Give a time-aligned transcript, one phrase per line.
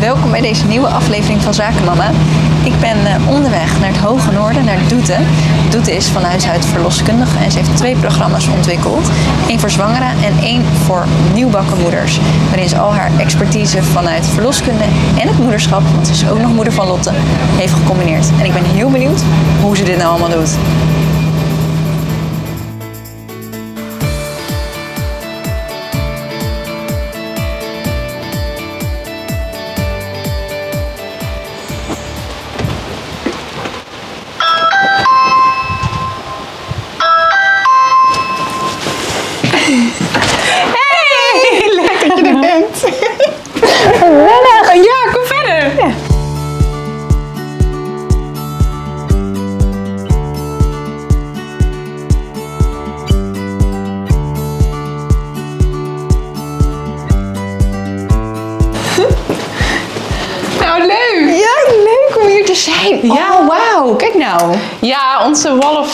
[0.00, 2.10] Welkom bij deze nieuwe aflevering van Zakenmama.
[2.64, 5.26] Ik ben eh, onderweg naar het Hoge Noorden, naar Doeten.
[5.70, 9.10] Doeten is van huis uit verloskundige en ze heeft twee programma's ontwikkeld.
[9.48, 12.20] Eén voor zwangeren en één voor nieuwbakken moeders.
[12.48, 14.84] Waarin ze al haar expertise vanuit verloskunde
[15.20, 17.10] en het moederschap, want ze is ook nog moeder van Lotte,
[17.56, 18.30] heeft gecombineerd.
[18.38, 19.22] En ik ben heel benieuwd
[19.62, 20.56] hoe ze dit nou allemaal doet.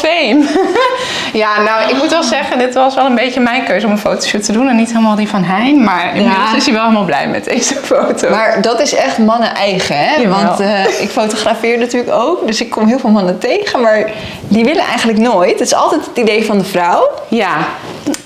[0.06, 0.44] Fame.
[1.42, 3.98] ja, nou, ik moet wel zeggen, dit was wel een beetje mijn keuze om een
[3.98, 5.84] fotoshoot te doen en niet helemaal die van Hein.
[5.84, 6.56] Maar inmiddels Ja.
[6.56, 8.30] is hij wel helemaal blij met deze foto.
[8.30, 10.14] Maar dat is echt mannen eigen, hè?
[10.16, 10.42] Jawel.
[10.42, 14.10] Want eh, ik fotografeer natuurlijk ook, dus ik kom heel veel mannen tegen, maar
[14.48, 15.50] die willen eigenlijk nooit.
[15.50, 17.08] Het is altijd het idee van de vrouw.
[17.28, 17.56] Ja,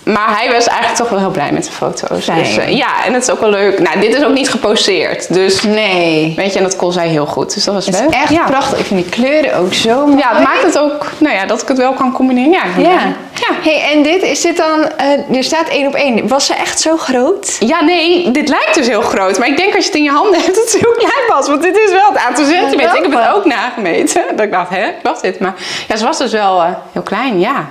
[0.05, 2.27] maar hij was eigenlijk toch wel heel blij met de foto's.
[2.27, 3.79] Dus, eh, ja, en het is ook wel leuk.
[3.79, 5.35] Nou, dit is ook niet geposeerd.
[5.35, 6.33] Dus Nee.
[6.37, 7.55] weet je, en dat kon zij heel goed.
[7.55, 8.09] Dus dat was Het leuk.
[8.09, 8.45] is echt ja.
[8.45, 8.79] prachtig.
[8.79, 10.19] Ik vind die kleuren ook zo mooi.
[10.19, 12.51] Ja, het maakt het ook, nou ja, dat ik het wel kan combineren.
[12.51, 13.47] Ja, Ja.
[13.63, 16.29] Hey, en dit, is dit dan, eh, er staat één op één.
[16.29, 17.57] Was ze echt zo groot?
[17.59, 19.39] Ja, nee, dit lijkt dus heel groot.
[19.39, 21.47] Maar ik denk als je het in je handen hebt, dat het heel klein was.
[21.49, 22.97] Want dit is wel het aantal centimeter.
[22.97, 24.23] Ik heb het ook nagemeten.
[24.37, 25.41] Dat ik dacht, hè, was dit?
[25.41, 25.55] Maar
[25.89, 27.67] ja, ze was dus wel eh, heel klein, ja.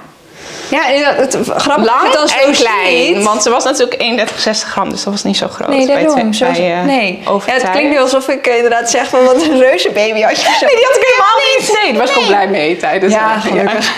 [0.69, 3.15] Ja, dat- het grappig Lang dat en zo klein.
[3.15, 3.23] ziet.
[3.23, 5.67] Want ze was natuurlijk 31, 60 gram, dus dat was niet zo groot.
[5.69, 6.31] Nee, bij daarom.
[6.31, 7.19] twee- Zo, bij, eh, nee.
[7.25, 10.41] Ja, het klinkt nu alsof ik eh, inderdaad zeg van wat een reuze baby had
[10.41, 10.47] je.
[10.61, 11.79] Nee, die had ik helemaal niet.
[11.83, 13.93] Nee, daar was ik ook blij mee tijdens Ja, eh, gelukkig.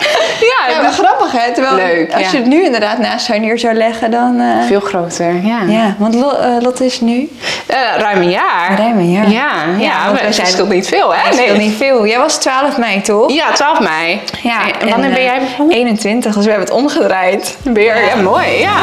[0.50, 1.52] Ja, Ja, maar grappig hè.
[1.52, 2.30] Terwijl Leuk, als ja.
[2.30, 4.40] je het nu inderdaad naast haar neer zou leggen, dan...
[4.40, 5.60] eh, veel groter, ja.
[5.66, 6.22] Ja, want eh,
[6.60, 7.28] Lotte is nu...
[7.66, 8.74] Eh, ruim een jaar.
[8.78, 9.30] Ruim een jaar.
[9.30, 11.30] Ja, ja, Ja, zijn- verschilt niet veel, hè?
[11.30, 12.06] Dat is niet veel.
[12.06, 13.32] Jij was 12 mei, toch?
[13.32, 14.20] Ja, 12 mei.
[14.42, 15.76] Ja, En wanneer en, ben jij begonnen?
[15.76, 17.56] 21, dus we hebben het omgedraaid.
[17.62, 18.76] Weer, ja, mooi, ja.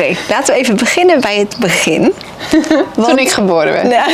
[0.00, 2.14] Oké, laten we even beginnen bij het begin.
[2.94, 3.88] Toen ik geboren werd.
[3.94, 4.10] Nou,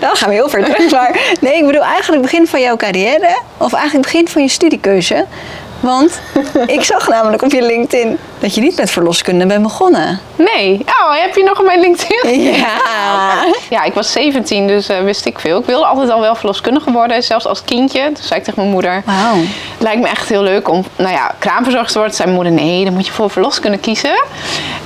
[0.00, 0.90] dan gaan we heel ver terug.
[0.90, 3.40] Maar nee, ik bedoel eigenlijk begin van jouw carrière.
[3.56, 5.26] Of eigenlijk begin van je studiekeuze.
[5.80, 6.20] Want
[6.66, 10.20] ik zag namelijk op je LinkedIn dat je niet met verloskunde bent begonnen.
[10.36, 10.80] Nee.
[10.86, 12.40] Oh, heb je nog op mijn LinkedIn?
[12.60, 12.68] Ja.
[13.70, 15.58] Ja, ik was 17, dus eh, wist ik veel.
[15.58, 18.04] Ik wilde altijd al wel verloskundige worden, zelfs als kindje.
[18.04, 19.36] Toen zei ik tegen mijn moeder, Wauw.
[19.78, 22.16] lijkt me echt heel leuk om nou ja, kraamverzorgster te worden.
[22.16, 24.22] Toen zei mijn moeder, nee, dan moet je voor verloskunde kiezen.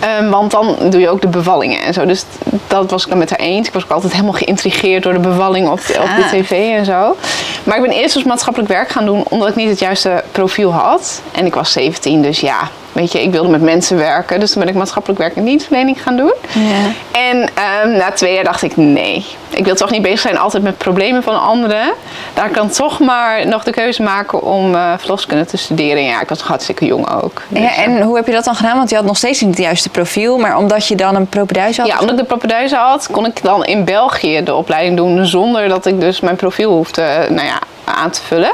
[0.00, 2.06] Ehm, want dan doe je ook de bevallingen en zo.
[2.06, 2.24] Dus
[2.66, 3.66] dat was ik dan met haar eens.
[3.66, 6.30] Ik was ook altijd helemaal geïntrigeerd door de bevalling op de, op de Gaaf.
[6.30, 7.16] tv en zo.
[7.64, 10.72] Maar ik ben eerst dus maatschappelijk werk gaan doen, omdat ik niet het juiste profiel
[10.72, 11.20] had.
[11.32, 14.40] En ik was 17, dus ja, weet je, ik wilde met mensen werken.
[14.40, 16.34] Dus toen ben ik maatschappelijk werk en dienstverlening gaan doen.
[16.52, 16.92] Ja.
[17.10, 20.62] En ehm, na twee jaar dacht ik, nee, ik wil toch niet bezig zijn altijd
[20.62, 21.92] met problemen van anderen.
[22.34, 26.02] Daar kan toch maar nog de keuze maken om eh verloskunde te studeren.
[26.04, 27.42] Ja, ik was hartstikke jong ook.
[27.48, 28.76] Dus, Ja, en hoe heb je dat dan gedaan?
[28.76, 30.38] Want je had nog steeds niet het juiste profiel.
[30.38, 31.86] Maar omdat je dan een propeduis had?
[31.86, 35.68] ja, omdat ik de propeduizen had, kon ik dan in België de opleiding doen zonder
[35.68, 38.52] dat ik dus mijn profiel hoefde nou ja, aan te vullen.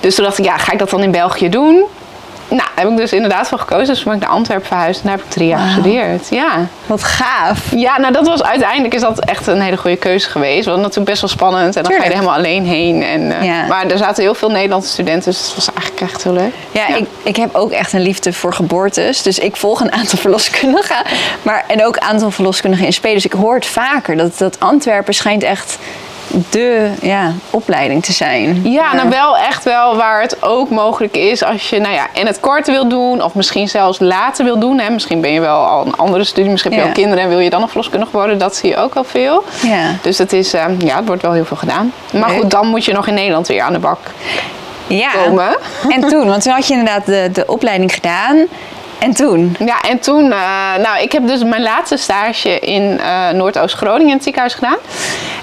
[0.00, 1.84] Dus toen dacht ik, ja, ga ik dat dan in België doen?
[2.50, 3.86] Nou, daar heb ik dus inderdaad voor gekozen.
[3.86, 6.28] Dus toen ben ik naar Antwerpen verhuisd en daar heb ik drie jaar gestudeerd.
[6.30, 6.66] Ja.
[6.86, 7.58] Wat gaaf.
[7.74, 10.64] Ja, nou dat was uiteindelijk is dat echt een hele goede keuze geweest.
[10.66, 13.02] Want natuurlijk best wel spannend en dan ga je er helemaal alleen heen.
[13.02, 13.66] En, eh, Ja.
[13.66, 16.52] Maar er zaten heel veel Nederlandse studenten, dus het was eigenlijk echt heel leuk.
[16.70, 19.22] Ja, Ik, ik heb ook echt een liefde voor geboortes.
[19.22, 20.96] Dus ik volg een aantal verloskundigen.
[21.42, 23.12] Maar, en ook een aantal verloskundigen in spe.
[23.12, 24.16] Dus ik hoor het vaker.
[24.16, 25.78] Dat, dat Antwerpen schijnt echt
[26.50, 28.60] de ja, opleiding te zijn.
[28.70, 32.26] Ja, nou wel echt wel waar het ook mogelijk is als je nou ja, in
[32.26, 34.78] het kort wil doen of misschien zelfs later wil doen.
[34.78, 34.90] Hè.
[34.90, 36.92] Misschien ben je wel al een andere studie, misschien heb je Ja.
[36.94, 38.38] al kinderen en wil je dan nog verloskundig worden.
[38.38, 39.44] Dat zie je ook wel veel.
[39.62, 39.94] Ja.
[40.02, 41.92] Dus het is, eh, ja, het wordt wel heel veel gedaan.
[42.12, 42.38] Maar Leuk.
[42.40, 43.98] goed, dan moet je nog in Nederland weer aan de bak
[44.86, 45.10] Ja.
[45.24, 45.56] komen.
[45.94, 48.36] En toen, want toen had je inderdaad de, de opleiding gedaan.
[48.98, 49.56] En toen?
[49.58, 50.38] Ja, en toen, eh,
[50.82, 54.76] nou, ik heb dus mijn laatste stage in eh, Noordoost-Groningen in het ziekenhuis gedaan.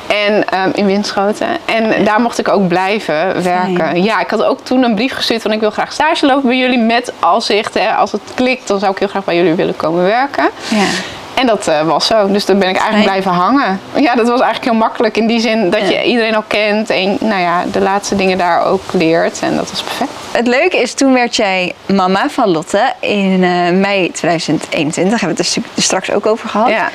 [0.07, 1.47] En ehm, in Winschoten.
[1.65, 3.75] En daar mocht ik ook blijven werken.
[3.75, 4.03] Fijn.
[4.03, 6.57] Ja, ik had ook toen een brief gestuurd van ik wil graag stage lopen bij
[6.57, 7.73] jullie met als zicht.
[7.73, 10.49] Hè, als het klikt, dan zou ik heel graag bij jullie willen komen werken.
[10.69, 10.85] Ja.
[11.33, 12.31] En dat eh, was zo.
[12.31, 13.21] Dus daar ben ik eigenlijk Fijn.
[13.21, 13.79] blijven hangen.
[13.93, 15.87] Ja, dat was eigenlijk heel makkelijk in die zin dat Ja.
[15.87, 16.89] je iedereen al kent.
[16.89, 19.39] En nou ja, de laatste dingen daar ook leert.
[19.41, 20.11] En dat was perfect.
[20.31, 25.19] Het leuke is, toen werd jij mama van Lotte in eh, mei 2021.
[25.19, 26.69] Hebben we het er straks ook over gehad.
[26.69, 26.89] Ja.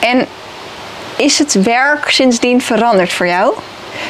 [0.00, 0.26] En
[1.18, 3.54] is het werk sindsdien veranderd voor jou?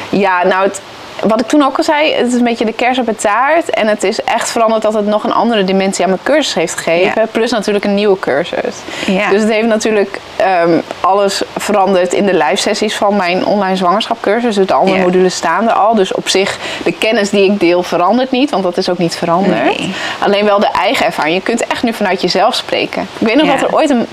[0.09, 0.81] Ja, nou, het,
[1.27, 3.69] wat ik toen ook al zei, het is een beetje de kers op het taart.
[3.69, 6.77] En het is echt veranderd dat het nog een andere dimensie aan mijn cursus heeft
[6.77, 7.21] gegeven.
[7.21, 7.27] Ja.
[7.31, 8.75] Plus natuurlijk een nieuwe cursus.
[9.05, 9.29] Ja.
[9.29, 14.55] Dus het heeft natuurlijk ehm, alles veranderd in de live sessies van mijn online zwangerschapcursus.
[14.55, 15.03] Dus de andere Ja.
[15.03, 15.95] modules staan er al.
[15.95, 19.15] Dus op zich, de kennis die ik deel verandert niet, want dat is ook niet
[19.15, 19.63] veranderd.
[19.63, 19.93] Nee.
[20.19, 21.35] Alleen wel de eigen ervaring.
[21.35, 23.07] Je kunt echt nu vanuit jezelf spreken.
[23.19, 24.07] Ik weet nog dat er ooit een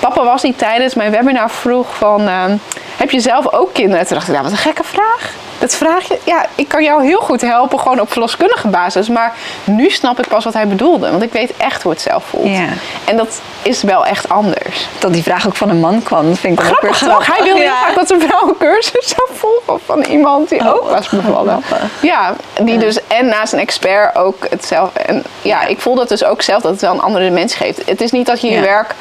[0.00, 2.28] papa was die tijdens mijn webinar vroeg van...
[2.28, 2.56] ehm,
[2.96, 4.06] heb je zelf ook kinderen?
[4.06, 5.32] Toen dacht ik, wat een gekke vraag.
[5.58, 9.08] Dat vraag je, ja, ik kan jou heel goed helpen, gewoon op verloskundige basis.
[9.08, 9.32] Maar
[9.64, 11.10] nu snap ik pas wat hij bedoelde.
[11.10, 12.46] Want ik weet echt hoe het zelf voelt.
[12.48, 12.66] Ja.
[13.04, 14.86] En dat is wel echt anders.
[14.98, 17.18] Dat die vraag ook van een man kwam, dat vind ik dan ook weer Grappig
[17.26, 17.36] toch?
[17.36, 17.76] Hij wilde heel Ja.
[17.76, 21.62] graag dat een vrouw een cursus zou volgen van iemand die Oh, ook was bevallen.
[21.62, 21.88] grappig.
[22.00, 25.00] Ja, die dus en naast een expert ook hetzelfde.
[25.00, 27.82] En ja, ik voel dat dus ook zelf dat het wel een andere dimensie geeft.
[27.86, 28.94] Het is niet dat je je werk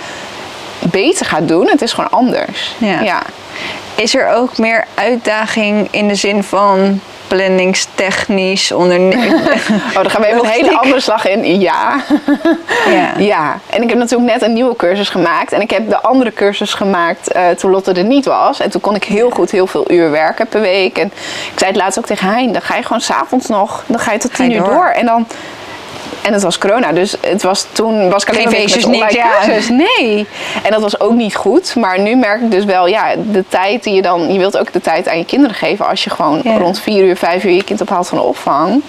[0.80, 2.76] beter gaat doen, het is gewoon anders.
[2.78, 3.00] Ja.
[3.00, 3.22] ja.
[3.96, 7.00] Is er ook meer uitdaging in de zin van
[7.30, 9.38] planningstechnisch, ondernemen?
[9.90, 11.60] Oh, dan gaan we even een hele andere slag in.
[11.60, 12.04] Ja.
[12.98, 13.14] ja.
[13.18, 13.60] ja.
[13.70, 15.52] En ik heb natuurlijk net een nieuwe cursus gemaakt.
[15.52, 18.60] En ik heb de andere cursus gemaakt eh, toen Lotte er niet was.
[18.60, 20.98] En toen kon ik heel goed heel veel uur werken per week.
[20.98, 21.06] En
[21.52, 22.52] ik zei het laatst ook tegen Hein.
[22.52, 23.84] Dan ga je gewoon s'avonds nog.
[23.88, 24.70] Dan ga je tot tien uur door.
[24.70, 24.86] door.
[24.86, 25.28] En dan...
[26.22, 29.30] En het was corona, dus het was, toen was ik alleen Geen feestjes, niks, ja.
[29.42, 29.70] cursus.
[29.70, 30.28] Nee.
[30.64, 31.76] En dat was ook niet goed.
[31.76, 34.34] Maar nu merk ik dus wel, ja, de tijd die je dan...
[34.34, 36.58] Je wilt ook de tijd aan je kinderen geven als je gewoon Ja.
[36.58, 38.82] rond vier uur, vijf uur je kind ophaalt van de opvang.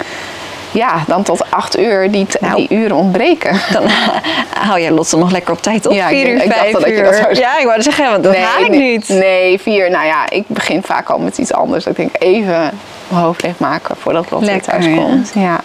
[0.72, 2.54] Ja, dan tot acht uur die, Nou.
[2.56, 3.60] die uren ontbreken.
[3.72, 3.82] Dan
[4.66, 5.92] haal jij Lotte nog lekker op tijd op.
[5.92, 7.02] Ja, vier uur, ik vijf uur.
[7.02, 9.08] dat ja, ik wou zeggen, want dat haal ik nee, niet.
[9.08, 9.90] Nee, vier.
[9.90, 11.86] Nou ja, ik begin vaak al met iets anders.
[11.86, 12.70] Ik denk even
[13.08, 15.30] mijn hoofd leeg maken voordat Lotte thuis komt.
[15.34, 15.40] Ja.
[15.40, 15.60] Ja.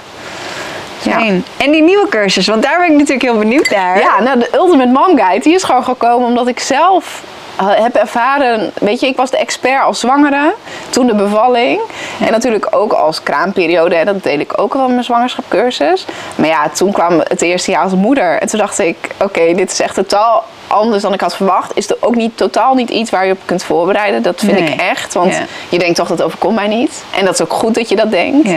[1.12, 1.46] Fijn.
[1.58, 4.00] En die nieuwe cursus, want daar ben ik natuurlijk heel benieuwd naar.
[4.00, 7.24] Ja, nou de Ultimate Mom Guide, die is gewoon gekomen omdat ik zelf
[7.56, 10.54] eh, heb ervaren, weet je, ik was de expert als zwangere,
[10.90, 11.80] toen de bevalling.
[12.26, 16.06] En natuurlijk ook als kraamperiode, dat deel ik ook wel in mijn zwangerschapcursus.
[16.36, 18.40] Maar ja, toen kwam het eerste jaar als moeder.
[18.42, 21.72] En toen dacht ik, oké, dit is echt totaal anders dan ik had verwacht.
[21.78, 24.22] Is er ook niet, totaal niet iets waar je op kunt voorbereiden.
[24.24, 24.70] Dat vind Nee.
[24.74, 27.04] ik echt, want je denkt toch, dat overkomt mij niet.
[27.18, 28.50] En dat is ook goed dat je dat denkt.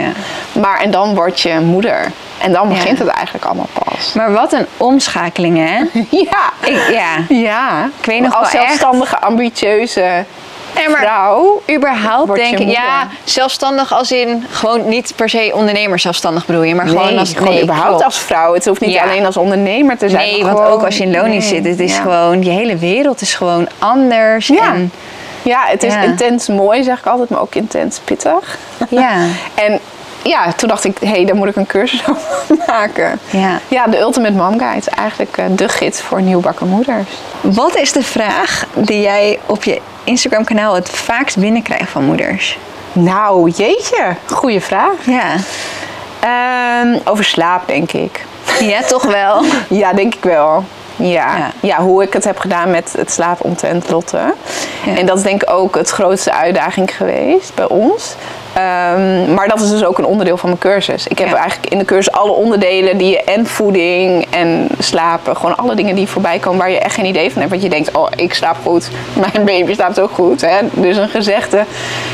[0.51, 2.11] Maar en dan word je moeder.
[2.39, 2.73] En dan Ja.
[2.73, 4.13] begint het eigenlijk allemaal pas.
[4.17, 5.75] Maar wat een omschakeling, hè?
[6.29, 6.51] Ja.
[6.65, 7.35] Ik, ja.
[7.35, 10.25] Ja, Ik weet nog als wel echt- zelfstandige, ambitieuze
[10.75, 11.61] Nee, maar vrouw.
[11.75, 16.75] überhaupt denk ik, ja, zelfstandig als in gewoon niet per se ondernemer zelfstandig bedoel je,
[16.75, 18.03] maar gewoon als gewoon nee, überhaupt klopt.
[18.03, 18.53] als vrouw.
[18.53, 19.03] Het hoeft niet Ja.
[19.03, 20.31] alleen als ondernemer te zijn.
[20.31, 22.01] Nee, want gewoon- ook als je in loondienst Nee, zit, het is ja.
[22.01, 24.47] gewoon, je hele wereld is gewoon anders.
[24.47, 24.73] Ja.
[24.73, 24.91] En,
[25.41, 28.57] Ja, het is intens mooi, zeg ik altijd, maar ook intens pittig.
[28.89, 29.13] ja,
[29.65, 29.79] En
[30.23, 33.19] ja, toen dacht ik, hé, hey, daar moet ik een cursus over maken.
[33.29, 33.59] ja.
[33.67, 37.07] Ja, de Ultimate Mom Guide is eigenlijk eh, de gids voor nieuwbakken moeders.
[37.41, 42.57] Wat is de vraag die jij op je Instagram kanaal het vaakst binnenkrijgt van moeders?
[42.93, 44.93] Nou, jeetje, goede vraag.
[45.05, 45.35] Ja,
[46.19, 48.25] Ehm, over slaap, denk ik.
[48.59, 49.43] ja toch wel.
[49.79, 50.63] Ja, denk ik wel.
[50.95, 51.37] Ja.
[51.37, 51.51] Ja.
[51.59, 51.77] Ja.
[51.81, 54.33] hoe ik het heb gedaan met het slapen omtrent Lotte.
[54.85, 54.95] Ja.
[54.97, 58.15] En dat is denk ik ook het grootste uitdaging geweest bij ons.
[58.59, 61.07] Ehm, maar dat is dus ook een onderdeel van mijn cursus.
[61.07, 61.35] Ik heb Ja.
[61.35, 65.95] eigenlijk in de cursus alle onderdelen die je en voeding en slapen, gewoon alle dingen
[65.95, 67.49] die voorbij komen waar je echt geen idee van hebt.
[67.51, 68.89] Want je denkt, oh, ik slaap goed,
[69.33, 70.41] mijn baby slaapt ook goed.
[70.41, 70.57] Hè?
[70.71, 71.63] Dus een gezegde,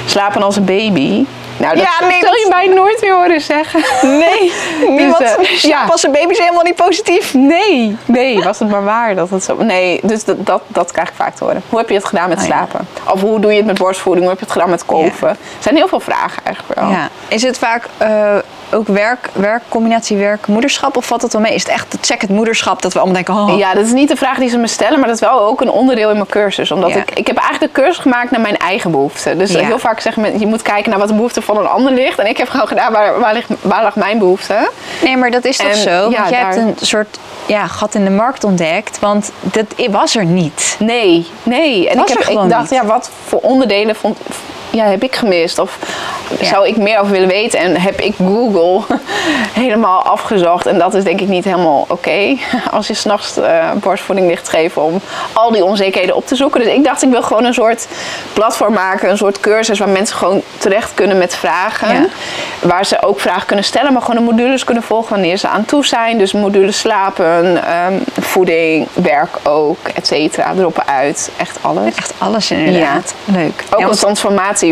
[0.06, 1.26] slapen als een baby.
[1.58, 3.82] Nou, dat Ja, nee, zul dat- je mij nooit meer horen zeggen.
[4.02, 4.52] Nee,
[4.98, 5.92] niemand Dus, slaap ja.
[5.92, 7.34] als een baby is helemaal niet positief.
[7.34, 9.56] Nee, nee, was het maar waar dat het zo.
[9.64, 11.62] Nee, dus dat, dat, dat krijg ik vaak te horen.
[11.70, 12.50] Hoe heb je het gedaan met Oh, ja.
[12.50, 12.88] slapen?
[13.14, 14.26] Of hoe doe je het met borstvoeding?
[14.26, 15.30] Hoe heb je het gedaan met kolven?
[15.30, 16.90] Er zijn heel veel vragen eigenlijk wel.
[16.90, 17.10] Ja.
[17.28, 18.36] Is het vaak eh,
[18.72, 21.54] ook werk, werk, combinatie werk, moederschap of valt het wel mee?
[21.54, 24.08] Is het echt check het moederschap dat we allemaal denken, oh, Ja, dat is niet
[24.10, 26.28] de vraag die ze me stellen, maar dat is wel ook een onderdeel in mijn
[26.28, 26.72] cursus.
[26.72, 26.96] Omdat Ja.
[26.96, 29.38] ik, ik heb eigenlijk de cursus gemaakt naar mijn eigen behoeften.
[29.38, 29.60] Dus Ja.
[29.66, 32.20] heel vaak zeggen mensen, je moet kijken naar wat de behoefte van een ander ligt.
[32.20, 34.70] En ik heb gewoon gedaan, waar, waar, ligt, waar lag mijn behoefte?
[35.04, 36.02] Nee, maar dat is toch En, zo?
[36.02, 40.16] Want ja, jij hebt een soort ja, gat in de markt ontdekt, want dat was
[40.16, 40.76] er niet.
[40.80, 41.90] Nee, nee.
[41.90, 42.80] En Was ik, er heb, gewoon ik dacht, niet.
[42.82, 44.18] ja, wat voor onderdelen vond,
[44.76, 45.60] ja, heb ik gemist?
[45.60, 45.78] Of
[46.40, 46.46] Ja.
[46.46, 47.60] zou ik meer over willen weten.
[47.60, 48.96] En heb ik Google
[49.64, 50.66] helemaal afgezocht.
[50.66, 52.38] En dat is denk ik niet helemaal oké.
[52.72, 55.02] Als je s'nachts eh borstvoeding ligt geven om
[55.34, 56.62] al die onzekerheden op te zoeken.
[56.64, 57.88] Dus ik dacht, ik wil gewoon een soort
[58.34, 59.10] platform maken.
[59.10, 61.94] Een soort cursus waar mensen gewoon terecht kunnen met vragen.
[61.94, 62.06] Ja.
[62.62, 63.94] Waar ze ook vragen kunnen stellen.
[63.94, 66.18] Maar gewoon de modules kunnen volgen wanneer ze aan toe zijn.
[66.18, 70.54] Dus modules slapen, ehm, voeding, werk ook, et cetera.
[70.58, 71.30] Erop uit.
[71.38, 71.96] Echt alles.
[71.96, 73.14] Echt alles inderdaad.
[73.26, 73.64] Leuk.
[73.70, 74.00] Ook een want-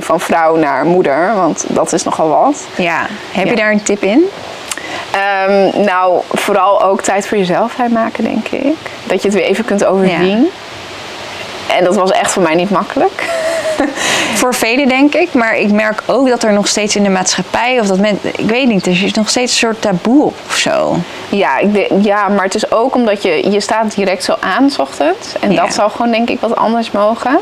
[0.02, 2.68] van vrouw naar moeder, want dat is nogal wat.
[2.78, 3.08] ja.
[3.32, 4.24] Heb je daar een tip in?
[5.12, 8.76] Ehm, nou, vooral ook tijd voor jezelf maken, denk ik.
[9.06, 10.50] Dat je het weer even kunt overzien.
[11.67, 13.24] En dat was echt voor mij niet makkelijk.
[14.36, 17.79] Voor velen denk ik, maar ik merk ook dat er nog steeds in de maatschappij,
[17.79, 20.55] of dat men, ik weet niet, er is nog steeds een soort taboe op of
[20.55, 20.96] zo.
[21.29, 24.70] Ja, ik denk- ja, maar het is ook omdat je, je staat direct zo aan
[24.70, 25.34] 's ochtends.
[25.39, 25.62] En Ja.
[25.62, 27.39] dat zou gewoon denk ik wat anders mogen.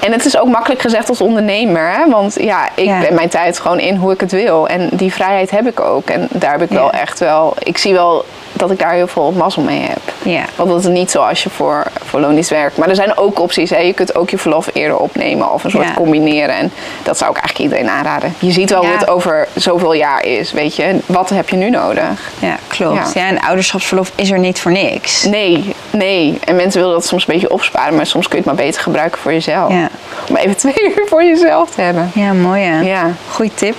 [0.00, 1.90] En het is ook makkelijk gezegd als ondernemer.
[1.90, 2.10] Hè?
[2.10, 3.00] Want ja, ik Ja.
[3.00, 4.68] ben mijn tijd gewoon in hoe ik het wil.
[4.68, 6.08] En die vrijheid heb ik ook.
[6.10, 7.54] En daar heb ik wel echt wel...
[7.58, 10.07] Ik zie wel dat ik daar heel veel mazzel mee heb.
[10.22, 10.44] Ja.
[10.56, 12.76] Want dat is niet zo als je voor, voor loonisch werkt.
[12.76, 13.70] Maar er zijn ook opties.
[13.70, 13.78] Hè?
[13.78, 15.94] Je kunt ook je verlof eerder opnemen of een soort Ja.
[15.94, 16.54] combineren.
[16.54, 16.72] En
[17.02, 18.34] dat zou ik eigenlijk iedereen aanraden.
[18.38, 18.88] Je ziet wel Ja.
[18.88, 20.52] hoe het over zoveel jaar is.
[20.52, 22.30] Weet je, wat heb je nu nodig?
[22.38, 23.12] Ja, klopt.
[23.14, 23.20] Ja.
[23.20, 23.28] Ja.
[23.28, 25.24] en ouderschapsverlof is er niet voor niks.
[25.24, 26.38] Nee, nee.
[26.44, 28.82] En mensen willen dat soms een beetje opsparen, maar soms kun je het maar beter
[28.82, 29.72] gebruiken voor jezelf.
[29.72, 29.88] Ja.
[30.28, 32.10] Om even twee uur voor jezelf te hebben.
[32.14, 32.80] Ja, mooi hè?
[32.80, 33.10] Ja.
[33.30, 33.76] Goeie tip.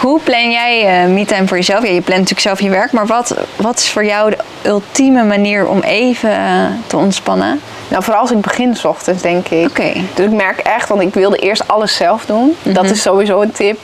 [0.00, 1.82] Hoe plan jij eh me-time voor jezelf?
[1.82, 4.38] Ja, je plant natuurlijk zelf je werk, maar wat, wat is voor jou de
[4.68, 7.60] ultieme manier om even eh, te ontspannen?
[7.90, 9.68] Nou, vooral als ik begin 's ochtends, denk ik.
[9.68, 9.92] Oké.
[10.14, 12.56] Dus ik merk echt, want ik wilde eerst alles zelf doen.
[12.62, 13.78] Dat is sowieso een tip.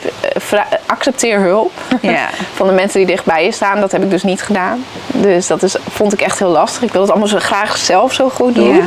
[0.51, 1.71] Eh, accepteer hulp
[2.57, 3.79] van de mensen die dichtbij je staan.
[3.79, 4.83] Dat heb ik dus niet gedaan.
[5.07, 6.83] Dus dat is, vond ik echt heel lastig.
[6.83, 8.81] Ik wil het allemaal zo graag zelf zo goed doen.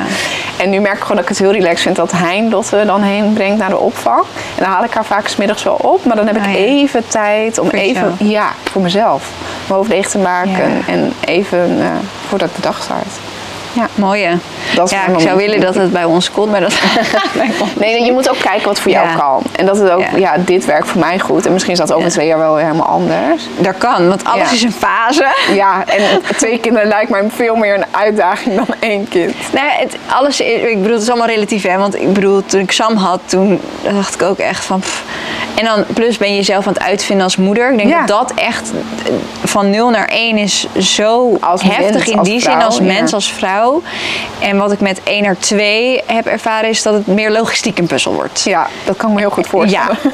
[0.57, 3.03] En nu merk ik gewoon dat ik het heel relaxed vind dat Hein Lotte dan
[3.03, 4.21] heen brengt naar de opvang.
[4.57, 6.05] En dan haal ik haar vaak 's middags wel op.
[6.05, 6.55] Maar dan heb ik ja.
[6.55, 9.31] even tijd om Voor even, ja, voor mezelf.
[9.67, 10.83] Mijn hoofd leeg te maken.
[10.87, 11.87] En even eh,
[12.29, 13.30] voordat de dag start.
[13.73, 13.89] Ja.
[13.95, 14.35] Mooi hè?
[14.75, 16.73] Dat ja, ik zou willen dat het bij ons komt, maar dat...
[17.79, 19.15] Nee, je moet ook kijken wat voor jou Ja.
[19.15, 19.43] kan.
[19.53, 20.17] En dat het ook, Ja.
[20.17, 20.37] ja.
[20.39, 21.47] dit werkt voor mij goed.
[21.47, 22.11] En misschien is dat over Ja.
[22.12, 23.43] twee jaar wel weer helemaal anders.
[23.59, 25.27] Dat kan, want alles is een fase.
[25.55, 26.03] Ja, en
[26.37, 29.35] twee kinderen lijkt mij veel meer een uitdaging dan één kind.
[29.53, 31.77] Nee, het, alles, ik bedoel, het is allemaal relatief, hè?
[31.79, 33.61] Want ik bedoel, toen ik Sam had, toen
[33.95, 34.81] dacht ik ook echt van...
[34.81, 35.03] pff.
[35.54, 37.71] En dan plus ben je jezelf aan het uitvinden als moeder.
[37.71, 38.07] Ik denk Ja.
[38.07, 38.71] dat dat echt
[39.04, 39.12] eh,
[39.45, 42.83] van 0 naar 1 is zo Als heftig in die vrouw, zin als ja.
[42.83, 43.83] mens, als vrouw.
[44.40, 47.87] En wat ik met 1 naar 2 heb ervaren is dat het meer logistiek een
[47.87, 48.42] puzzel wordt.
[48.45, 49.99] Ja, dat kan ik me heel goed voorstellen.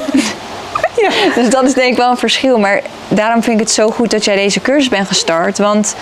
[1.01, 1.09] Ja.
[1.35, 2.57] Dus dat is denk ik wel een verschil.
[2.59, 5.57] Maar daarom vind ik het zo goed dat jij deze cursus bent gestart.
[5.57, 5.95] Want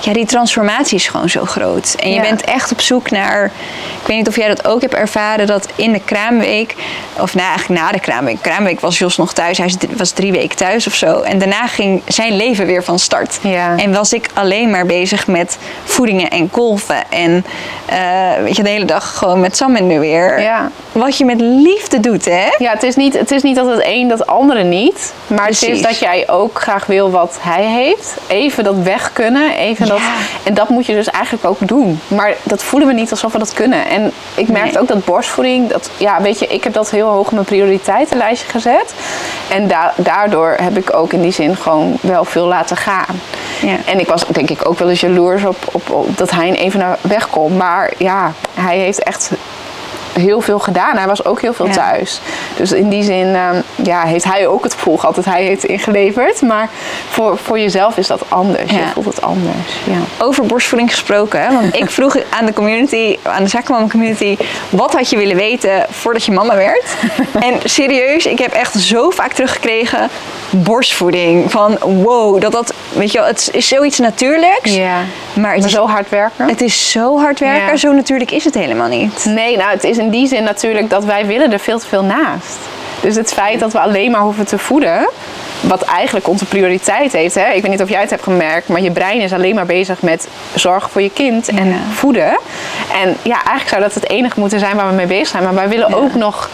[0.00, 1.94] ja, die transformatie is gewoon zo groot.
[1.98, 2.20] En je Ja.
[2.22, 3.44] bent echt op zoek naar...
[4.00, 6.74] Ik weet niet of jij dat ook hebt ervaren, dat in de kraamweek...
[7.18, 8.42] Of nou, eigenlijk na de kraamweek.
[8.42, 9.58] Kraamweek was Jos nog thuis.
[9.58, 11.20] Hij was drie weken thuis of zo.
[11.20, 13.38] En daarna ging zijn leven weer van start.
[13.42, 13.76] Ja.
[13.76, 17.10] En was ik alleen maar bezig met voedingen en kolven.
[17.10, 17.44] En
[17.86, 17.98] eh,
[18.42, 20.40] weet je, de hele dag gewoon met Sam in de weer.
[20.40, 20.70] Ja.
[20.92, 22.48] Wat je met liefde doet, hè?
[22.58, 25.12] Ja, het is, niet, het is niet dat het een dat andere niet.
[25.26, 28.16] Maar het is dat jij ook graag wil wat hij heeft.
[28.26, 29.54] Even dat weg kunnen.
[29.54, 30.00] Even dat,
[30.42, 32.00] en dat moet je dus eigenlijk ook doen.
[32.08, 33.88] Maar dat voelen we niet alsof we dat kunnen.
[33.88, 34.80] En ik merkte Nee.
[34.80, 35.68] ook dat borstvoeding...
[35.68, 38.94] Dat, ja, weet je, ik heb dat heel hoog op mijn prioriteitenlijstje gezet.
[39.48, 43.20] En da- daardoor heb ik ook in die zin gewoon wel veel laten gaan.
[43.60, 43.76] Ja.
[43.86, 46.78] En ik was denk ik ook wel eens jaloers op, op, op dat hij even
[46.78, 47.56] naar weg kon.
[47.56, 49.30] Maar ja, hij heeft echt
[50.12, 50.96] heel veel gedaan.
[50.96, 51.72] Hij was ook heel veel Ja.
[51.72, 52.20] thuis.
[52.56, 55.64] Dus in die zin ehm, ja, heeft hij ook het gevoel gehad dat hij heeft
[55.64, 56.42] ingeleverd.
[56.42, 56.68] Maar
[57.10, 58.70] voor, voor jezelf is dat anders.
[58.70, 59.68] Je voelt het anders.
[59.84, 60.24] Ja.
[60.24, 61.52] Over borstvoeding gesproken, hè?
[61.52, 64.36] want ik vroeg aan de community, aan de zakenmama community,
[64.70, 66.84] wat had je willen weten voordat je mama werd?
[67.46, 70.08] en serieus, ik heb echt zo vaak teruggekregen
[70.50, 71.50] borstvoeding.
[71.50, 74.94] Van wow, dat dat, weet je wel, het is zoiets natuurlijks, ja.
[75.34, 76.48] maar het Maar is, zo hard werken.
[76.48, 79.24] het is zo hard werken, zo natuurlijk is het helemaal niet.
[79.24, 82.04] Nee, nou het is in die zin natuurlijk dat wij willen er veel te veel
[82.04, 82.56] naast.
[83.00, 85.08] Dus het feit dat we alleen maar hoeven te voeden,
[85.60, 87.34] wat eigenlijk onze prioriteit heeft.
[87.34, 87.46] Hè?
[87.52, 90.02] Ik weet niet of jij het hebt gemerkt, maar je brein is alleen maar bezig
[90.02, 91.74] met zorgen voor je kind en Ja.
[91.92, 92.38] voeden.
[93.02, 95.42] En ja, eigenlijk zou dat het enige moeten zijn waar we mee bezig zijn.
[95.42, 96.48] Maar wij willen ook nog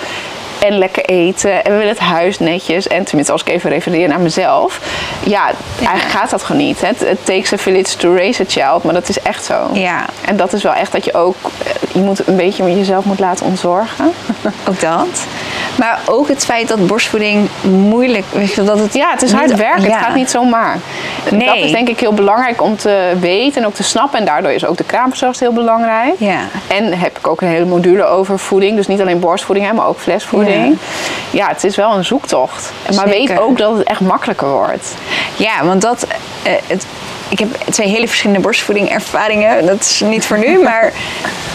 [0.58, 2.86] en lekker eten en we willen het huis netjes.
[2.86, 4.80] En tenminste, als ik even refereer naar mezelf.
[5.25, 6.80] Ja, eigenlijk gaat dat gewoon niet.
[6.80, 9.68] Het takes a village to raise a child, maar dat is echt zo.
[9.72, 10.04] Ja.
[10.25, 13.18] En dat is wel echt dat je ook, eh, je moet een beetje jezelf moet
[13.18, 14.12] laten ontzorgen.
[14.68, 15.26] Ook dat.
[15.78, 18.25] Maar ook het feit dat borstvoeding moeilijk...
[18.33, 19.83] Weet je, dat het Ja, het is niet- hard werken.
[19.83, 19.97] Ja.
[19.97, 20.78] Het gaat niet zomaar.
[21.30, 21.47] Nee.
[21.47, 24.18] Dat is denk ik heel belangrijk om te weten en ook te snappen.
[24.18, 26.14] En daardoor is ook de kraamzorg heel belangrijk.
[26.18, 26.40] Ja.
[26.66, 28.76] En heb ik ook een hele module over voeding.
[28.76, 30.78] Dus niet alleen borstvoeding, maar ook flesvoeding.
[31.30, 32.73] Ja, het is wel een zoektocht.
[32.95, 34.95] Maar weet ook dat het echt makkelijker wordt.
[35.37, 36.06] Ja, want dat.
[36.42, 36.87] eh, het,
[37.28, 39.66] ik heb twee hele verschillende borstvoedingervaringen.
[39.66, 40.92] Dat is niet voor nu, maar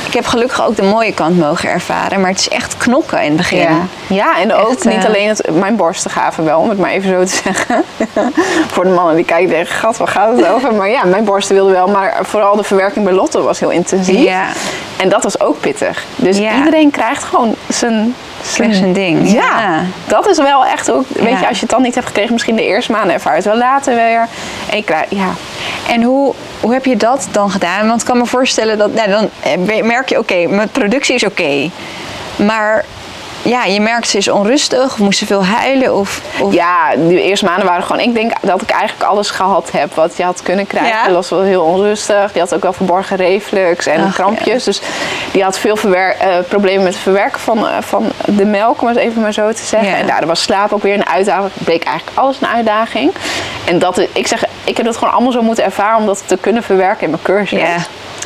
[0.08, 2.22] ik heb gelukkig ook de mooie kant mogen ervaren.
[2.22, 3.60] Maar het is echt knokken in het begin.
[3.60, 6.78] Ja, ja en ook Echt, niet eh, alleen het, mijn borsten gaven wel, om het
[6.78, 7.84] maar even zo te zeggen.
[8.74, 10.74] Voor de mannen die kijken denken, gat, waar gaat het over?
[10.74, 14.24] Maar ja, mijn borsten wilden wel, maar vooral de verwerking bij Lotte was heel intensief.
[14.24, 14.46] Ja.
[14.98, 16.04] En dat was ook pittig.
[16.16, 16.56] Dus Ja.
[16.56, 18.16] iedereen krijgt gewoon zijn...
[18.54, 19.84] Krijgt zijn ding, Ja, ja.
[20.08, 21.06] dat is wel echt ook...
[21.08, 21.40] Weet Ja.
[21.40, 23.48] je, als je het dan niet hebt gekregen, misschien de eerste maanden ervaar je het
[23.48, 24.28] wel later weer.
[24.70, 25.28] En ja,
[25.88, 27.88] En hoe, hoe heb je dat dan gedaan?
[27.88, 28.94] Want ik kan me voorstellen dat.
[28.94, 29.30] Nou, dan
[29.68, 31.70] eh, merk je, oké, mijn productie is oké.
[32.36, 32.86] maar
[33.42, 35.96] ja, je merkt ze is onrustig, of moest ze veel huilen.
[35.96, 38.02] Of, of Ja, de eerste maanden waren gewoon...
[38.02, 40.92] Ik denk dat ik eigenlijk alles gehad heb wat je had kunnen krijgen.
[40.92, 41.04] Ja?
[41.06, 42.32] Die was wel heel onrustig.
[42.32, 44.64] Die had ook wel verborgen reflux en Ach, krampjes.
[44.64, 44.82] Dus
[45.32, 48.88] die had veel verwer- eh, problemen met het verwerken van, eh, van de melk, om
[48.88, 49.90] het even maar zo te zeggen.
[49.90, 49.96] Ja.
[49.96, 51.52] En daardoor was slaap ook weer een uitdaging.
[51.54, 53.12] Bleek eigenlijk alles een uitdaging.
[53.66, 56.38] En dat, ik zeg, ik heb dat gewoon allemaal zo moeten ervaren om dat te
[56.38, 57.60] kunnen verwerken in mijn cursus.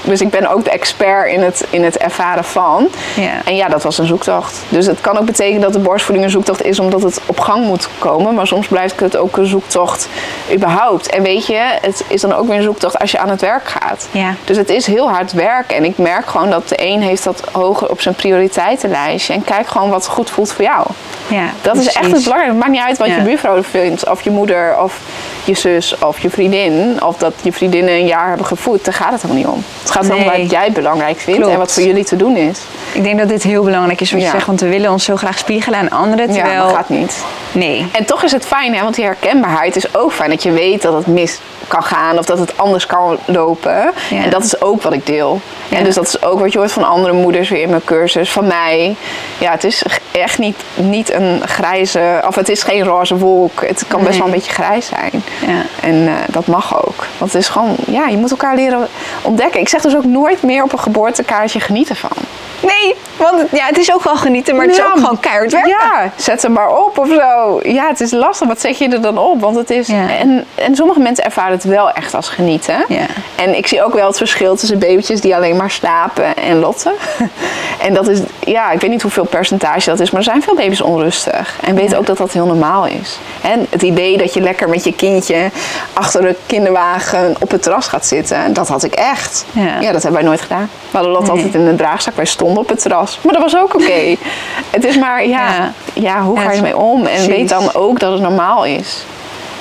[0.04, 2.88] Dus ik ben ook de expert in het, in het ervaren van.
[3.16, 3.32] Ja.
[3.46, 4.62] En ja, dat was een zoektocht.
[4.70, 7.66] Dus het kan ook betekenen dat de borstvoeding een zoektocht is omdat het op gang
[7.66, 8.34] moet komen.
[8.34, 10.08] Maar soms blijft het ook een zoektocht
[10.54, 11.10] überhaupt.
[11.10, 13.68] En weet je, het is dan ook weer een zoektocht als je aan het werk
[13.68, 14.08] gaat.
[14.12, 14.34] Ja.
[14.46, 15.72] Dus het is heel hard werk.
[15.72, 19.34] En ik merk gewoon dat de een heeft dat hoger op zijn prioriteitenlijstje.
[19.34, 20.88] En kijk gewoon wat goed voelt voor jou.
[21.28, 22.48] ja, Dat is echt het belangrijkste.
[22.48, 25.00] Het maakt niet uit wat je buurvrouw vindt, of je moeder, of
[25.46, 27.04] je zus, of je vriendin.
[27.04, 28.86] Of dat je vriendinnen een jaar hebben gevoed.
[28.86, 29.64] Daar gaat het helemaal niet om.
[29.82, 30.42] Het gaat erom Nee.
[30.42, 31.54] wat jij belangrijk vindt Klopt.
[31.54, 32.60] en wat voor jullie te doen is.
[32.94, 34.32] Ik denk dat dit heel belangrijk is wat je Ja.
[34.32, 36.28] zegt, want we willen ons zo graag spiegelen aan anderen.
[36.28, 37.24] Ja, Terwijl, dat gaat niet.
[37.52, 37.86] Nee.
[37.92, 38.82] En toch is het fijn, hè?
[38.84, 40.30] want die herkenbaarheid is ook fijn.
[40.30, 43.92] Dat je weet dat het mis kan gaan of dat het anders kan lopen.
[44.10, 44.24] Ja.
[44.24, 45.42] En dat is ook wat ik deel.
[45.70, 45.78] Ja.
[45.78, 48.32] En dus dat is ook wat je hoort van andere moeders weer in mijn cursus,
[48.32, 48.96] van mij.
[49.38, 53.66] Ja, het is echt niet, niet een grijze, of het is geen roze wolk.
[53.66, 55.24] Het kan best wel een beetje grijs zijn.
[55.48, 55.66] Ja.
[55.82, 57.06] En eh, dat mag ook.
[57.18, 58.88] Want het is gewoon, ja, je moet elkaar leren
[59.22, 59.60] ontdekken.
[59.60, 62.12] Ik zeg dus ook nooit meer op een geboortekaartje genieten van.
[62.60, 62.96] Nee,
[63.32, 65.70] want ja, het is ook wel genieten, maar het is ook gewoon keihard werken.
[65.70, 67.60] Ja, zet ze maar op of zo.
[67.64, 68.48] Ja, het is lastig.
[68.48, 69.42] Wat zet je er dan op?
[69.42, 69.90] Want het is.
[69.90, 72.86] En, en sommige mensen ervaren het wel echt als genieten.
[72.88, 73.06] Ja.
[73.36, 76.94] En ik zie ook wel het verschil tussen babytjes die alleen maar slapen en Lotte.
[77.86, 80.56] en dat is, ja, ik weet niet hoeveel percentage dat is, maar er zijn veel
[80.56, 81.56] baby's onrustig.
[81.62, 81.98] En weet Ja.
[81.98, 83.18] ook dat dat heel normaal is.
[83.42, 85.50] En het idee dat je lekker met je kindje
[85.94, 89.46] achter de kinderwagen op het terras gaat zitten, dat had ik echt.
[89.52, 89.80] Ja.
[89.80, 90.70] ja dat hebben wij nooit gedaan.
[90.92, 91.44] We hadden Lotte Nee.
[91.44, 92.16] altijd in de draagzak.
[92.16, 93.15] Wij stonden op het terras.
[93.24, 94.16] Maar dat was ook oké.
[94.76, 95.72] het is maar, ja, Ja.
[95.94, 96.22] ja.
[96.24, 96.98] hoe ga je ermee om?
[96.98, 97.26] En precies.
[97.28, 99.06] weet dan ook dat het normaal is.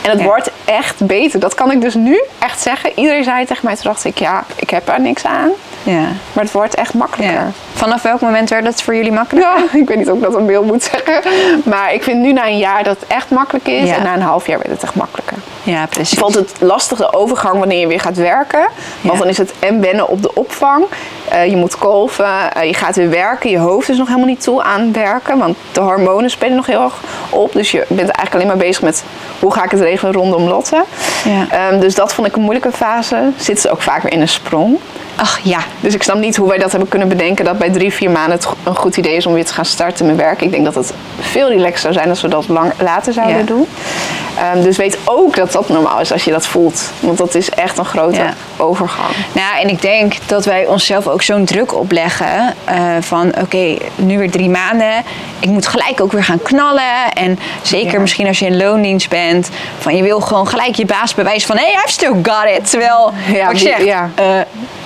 [0.05, 0.25] En het Ja.
[0.25, 1.41] wordt echt beter.
[1.41, 2.91] Dat kan ik dus nu echt zeggen.
[2.95, 5.51] Iedereen zei tegen mij, toen dacht ik, ja, ik heb er niks aan.
[5.83, 6.01] Ja.
[6.33, 7.37] Maar het wordt echt makkelijker.
[7.37, 7.51] Ja.
[7.75, 9.47] Vanaf welk moment werd het voor jullie makkelijk?
[9.47, 11.21] Ja, ik weet niet of ik dat een beeld moet zeggen.
[11.65, 13.89] Maar ik vind nu na een jaar dat het echt makkelijk is.
[13.89, 13.97] Ja.
[13.97, 15.37] En na een half jaar werd het echt makkelijker.
[15.63, 16.13] Ja, precies.
[16.13, 18.69] Ik vond het lastig de overgang wanneer je weer gaat werken.
[19.01, 20.85] Want dan is het en wennen op de opvang.
[21.29, 23.51] Eh, je moet kolven, eh, je gaat weer werken.
[23.51, 25.39] Je hoofd is nog helemaal niet toe aan werken.
[25.39, 26.95] Want de hormonen spelen nog heel erg
[27.31, 27.53] op.
[27.53, 29.05] Dus je bent eigenlijk alleen maar bezig met
[29.41, 30.85] hoe ga ik het regelen rondom Lotte.
[31.25, 31.47] Ja.
[31.69, 33.31] Ehm, dus dat vond ik een moeilijke fase.
[33.37, 34.79] Zitten ze ook vaak weer in een sprong.
[35.17, 35.59] Ach ja.
[35.81, 37.45] Dus ik snap niet hoe wij dat hebben kunnen bedenken.
[37.45, 40.07] Dat bij drie, vier maanden het een goed idee is om weer te gaan starten
[40.07, 40.47] met werken.
[40.47, 43.43] Ik denk dat het veel relaxer zou zijn als we dat lang, later zouden Ja.
[43.43, 43.67] doen.
[44.39, 46.91] Ehm, dus weet ook dat dat normaal is als je dat voelt.
[47.01, 48.35] Want dat is echt een grote Ja.
[48.57, 49.09] overgang.
[49.33, 54.19] Nou, en ik denk dat wij onszelf ook zo'n druk opleggen eh, van oké, nu
[54.19, 54.93] weer drie maanden.
[55.41, 57.13] Ik moet gelijk ook weer gaan knallen.
[57.15, 58.01] En zeker Ja.
[58.01, 61.57] misschien als je in loondienst bent, van je wil gewoon gelijk je baas bewijzen van
[61.57, 62.71] hey, I've still got it.
[62.71, 63.13] Terwijl,
[63.47, 64.11] wat ja.
[64.15, 64.25] eh,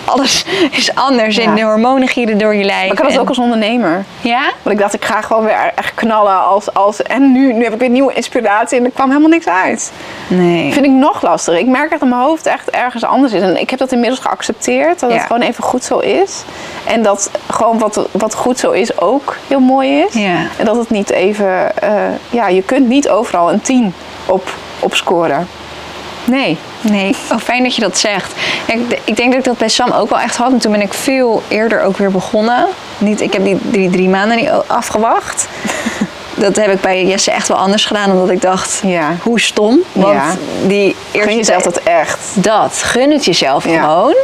[0.09, 1.43] alles is anders Ja.
[1.43, 2.83] en de hormonen gieren door je lijf.
[2.83, 4.05] Maar ik had het en- ook als ondernemer.
[4.21, 4.41] Ja?
[4.63, 6.75] Want ik dacht, ik ga gewoon weer echt knallen als...
[6.75, 9.93] als en nu, nu heb ik weer nieuwe inspiratie en er kwam helemaal niks uit.
[10.29, 10.73] Nee.
[10.73, 11.61] vind ik nog lastiger.
[11.61, 13.43] Ik merk dat mijn hoofd echt ergens anders is.
[13.43, 15.01] En ik heb dat inmiddels geaccepteerd.
[15.01, 15.17] Dat Ja.
[15.17, 16.43] het gewoon even goed zo is.
[16.87, 20.15] En dat gewoon wat, wat goed zo is ook heel mooi is.
[20.15, 20.37] Ja.
[20.59, 21.81] En dat het niet even...
[21.83, 21.93] eh,
[22.31, 23.95] ja, je kunt niet overal een 10
[24.27, 24.49] op,
[24.81, 25.49] op scoren.
[26.25, 26.59] Nee.
[26.81, 28.33] Nee, oh, fijn dat je dat zegt.
[28.67, 30.53] Ik, ik denk dat ik dat bij Sam ook wel echt had.
[30.53, 32.67] En toen ben ik veel eerder ook weer begonnen.
[32.99, 35.47] Niet, ik heb die drie, drie maanden niet afgewacht.
[36.35, 38.11] dat heb ik bij Jesse echt wel anders gedaan.
[38.11, 39.17] Omdat ik dacht, Ja.
[39.23, 39.79] hoe stom.
[39.93, 40.35] Want Ja.
[40.67, 42.19] die eerste Gun jezelf dat echt.
[42.35, 42.81] dat.
[42.83, 43.81] Gun het jezelf Ja.
[43.83, 44.17] gewoon.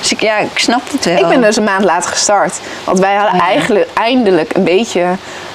[0.00, 1.16] Dus ik, ja, ik snap het wel.
[1.16, 2.60] Ik ben dus een maand later gestart.
[2.84, 5.04] Want wij hadden eigenlijk eindelijk een beetje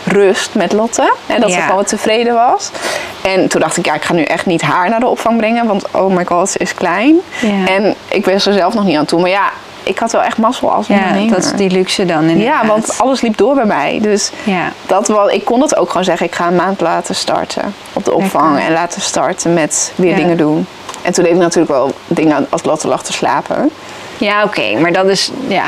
[0.03, 1.13] rust met Lotte.
[1.25, 1.65] En dat ze Ja.
[1.65, 2.69] gewoon tevreden was.
[3.21, 5.65] En toen dacht ik, ja, ik ga nu echt niet haar naar de opvang brengen.
[5.65, 7.15] Want oh my god, ze is klein.
[7.41, 7.67] Ja.
[7.67, 9.19] En ik was er zelf nog niet aan toe.
[9.21, 9.49] Maar ja,
[9.83, 11.35] ik had wel echt mazzel als Ja, ondernemer.
[11.35, 12.61] dat is die luxe dan inderdaad.
[12.61, 13.99] Ja, want alles liep door bij mij.
[14.01, 14.71] Dus Ja.
[14.85, 16.25] dat wel, ik kon het ook gewoon zeggen.
[16.25, 18.49] Ik ga een maand laten starten op de opvang.
[18.51, 18.67] Lekker.
[18.67, 20.15] En laten starten met weer Ja.
[20.15, 20.67] dingen doen.
[21.01, 23.69] En toen deed ik natuurlijk wel dingen als Lotte lag te slapen.
[24.17, 25.63] Ja, oké, maar dat is, ja,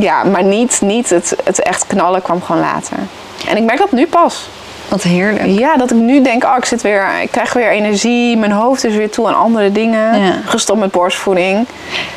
[0.00, 2.96] Ja, maar niet, niet het, het echt knallen kwam gewoon later.
[3.48, 4.48] En ik merk dat nu pas.
[4.88, 5.46] wat heerlijk.
[5.46, 8.36] Ja, dat ik nu denk, oh, ik, zit weer, ik krijg weer energie.
[8.36, 10.20] Mijn hoofd is weer toe aan andere dingen.
[10.20, 10.32] Ja.
[10.44, 11.66] Gestopt met borstvoeding.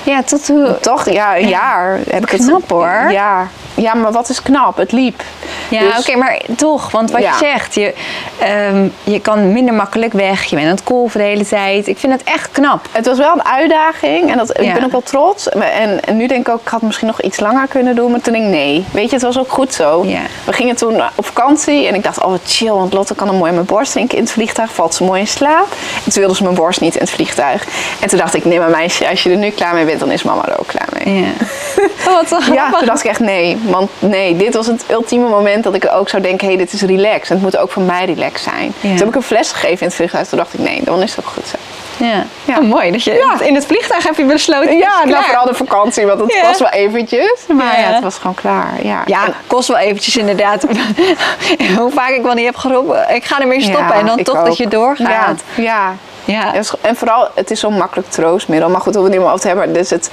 [0.03, 0.77] Ja, tot hoe...
[0.81, 2.45] Toch, ja, een jaar heb ik het.
[2.45, 3.07] Knap, hoor.
[3.11, 3.47] Ja.
[3.75, 4.77] Ja, maar wat is knap?
[4.77, 5.23] Het liep.
[5.69, 7.31] Ja, Dus- oké, maar toch, want wat Ja.
[7.31, 7.93] je zegt, je,
[8.39, 11.88] ehm, je kan minder makkelijk weg, je bent aan het kolven de hele tijd.
[11.88, 12.88] Ik vind het echt knap.
[12.91, 14.63] Het was wel een uitdaging en dat, Ja.
[14.67, 15.49] ik ben ook wel trots.
[15.49, 18.11] En, en nu denk ik ook, ik had misschien nog iets langer kunnen doen.
[18.11, 18.85] Maar toen denk ik, nee.
[18.91, 20.03] Weet je, het was ook goed zo.
[20.05, 20.19] Ja.
[20.45, 22.71] We gingen toen op vakantie en ik dacht, oh wat chill.
[22.71, 24.73] Want Lotte kan dan mooi aan mijn borst drinken in het vliegtuig.
[24.73, 25.67] Valt ze mooi in slaap.
[26.05, 27.65] En toen wilde ze mijn borst niet in het vliegtuig.
[27.99, 30.11] En toen dacht ik, nee maar meisje, als je er nu klaar mee bent, dan
[30.11, 31.19] is mama er ook klaar mee.
[31.21, 31.27] Ja.
[32.05, 32.77] Wat Ja, grappig.
[32.77, 33.57] toen dacht ik echt nee.
[33.63, 36.47] Want nee, dit was het ultieme moment dat ik ook zou denken...
[36.47, 37.29] hé, hey, dit is relaxed.
[37.29, 38.73] En het moet ook voor mij relaxed zijn.
[38.79, 38.89] Ja.
[38.89, 40.27] Toen heb ik een fles gegeven in het vliegtuig.
[40.27, 41.55] Toen dacht ik, nee, dan is het ook goed zo.
[41.97, 42.25] Ja.
[42.45, 42.57] Ja.
[42.57, 43.45] Oh, mooi dat je Ja.
[43.45, 44.77] in het vliegtuig heb je besloten.
[44.77, 46.41] Ja, nou vooral de vakantie, want het Ja.
[46.47, 47.33] kost wel eventjes.
[47.53, 47.88] Maar Ja.
[47.88, 48.73] ja, het was gewoon klaar.
[48.83, 50.63] Ja, Ja, En- kost wel eventjes inderdaad.
[51.77, 53.88] Hoe vaak ik wel niet heb geroepen, ik ga ermee stoppen.
[53.88, 54.45] ja, en dan toch ook.
[54.45, 55.41] dat je doorgaat.
[55.55, 56.53] Ja, ja.
[56.81, 58.69] En vooral, het is zo'n makkelijk troostmiddel.
[58.69, 59.73] Maar goed, om het niet meer over te hebben.
[59.73, 60.09] Dus het,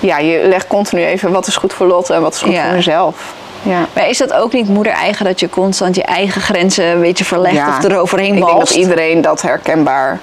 [0.00, 2.64] ja, je legt continu even wat is goed voor Lotte en wat is goed Ja.
[2.64, 3.34] voor mezelf.
[3.62, 3.86] Ja.
[3.92, 7.24] Maar is dat ook niet moeder eigen dat je constant je eigen grenzen een beetje
[7.24, 7.68] verlegt Ja.
[7.78, 8.74] of eroverheen Ik denk dat balst?
[8.74, 10.18] iedereen dat herkenbaar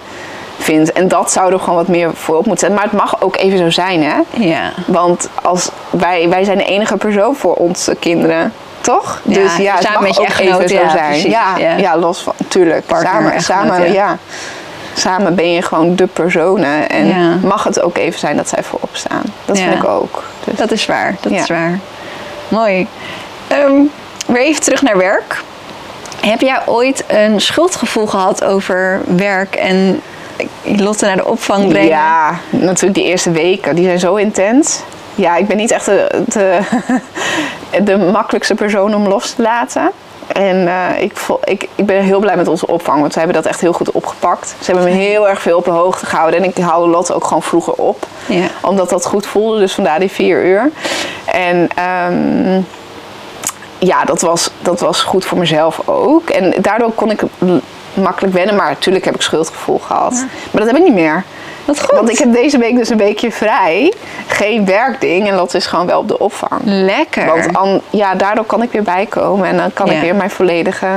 [0.58, 0.92] vindt.
[0.94, 2.78] En dat zou er gewoon wat meer voorop moeten zetten.
[2.90, 4.16] Maar het mag ook even zo zijn, hè?
[4.32, 4.72] Ja.
[4.86, 8.54] Want als wij, wij zijn de enige persoon voor onze kinderen.
[8.82, 9.22] Toch?
[9.24, 11.30] Ja, dus ja, het mag met je ook even zo ja, zijn.
[11.30, 11.98] ja, ja.
[11.98, 12.86] los van, tuurlijk.
[12.86, 14.18] Partner, samen, samen, ja.
[14.96, 16.90] Samen ben je gewoon de personen.
[16.90, 17.36] En Ja.
[17.44, 19.24] mag het ook even zijn dat zij voorop staan.
[19.46, 19.64] Dat Ja.
[19.64, 20.24] vind ik ook.
[20.44, 21.42] Dus, Dat is waar, dat Ja.
[21.42, 21.80] is waar.
[22.48, 22.88] Mooi.
[23.48, 23.82] Ehm,
[24.26, 25.42] weer even terug naar werk.
[26.22, 30.02] Heb jij ooit een schuldgevoel gehad over werk en
[30.64, 31.88] Lotte naar de opvang brengen?
[31.90, 33.76] Ja, natuurlijk die eerste weken.
[33.76, 34.82] Die zijn zo intens.
[35.16, 36.60] Ja, ik ben niet echt de, de,
[37.92, 39.92] de makkelijkste persoon om los te laten.
[40.34, 41.14] En eh, ik,
[41.44, 43.92] ik, ik ben heel blij met onze opvang, want ze hebben dat echt heel goed
[43.92, 44.56] opgepakt.
[44.62, 46.40] Ze hebben me heel erg veel op de hoogte gehouden.
[46.40, 48.06] En ik hou Lotte ook gewoon vroeger op.
[48.26, 48.48] Ja.
[48.62, 50.72] Omdat dat goed voelde, dus vandaar die vier uur.
[51.26, 52.62] En ehm,
[53.78, 56.30] ja, dat was, dat was goed voor mezelf ook.
[56.30, 57.22] En daardoor kon ik
[57.94, 58.56] makkelijk wennen.
[58.56, 60.14] Maar natuurlijk heb ik schuldgevoel gehad.
[60.52, 61.24] Maar dat heb ik niet meer.
[61.70, 61.96] Wat goed.
[61.98, 63.94] Want ik heb deze week dus een weekje vrij.
[64.28, 65.28] Geen werkding.
[65.28, 66.62] En Lotte is gewoon wel op de opvang.
[66.64, 67.26] Lekker.
[67.26, 69.48] Want an- ja, daardoor kan ik weer bijkomen.
[69.48, 69.94] En dan kan Ja.
[69.94, 70.88] ik weer mijn volledige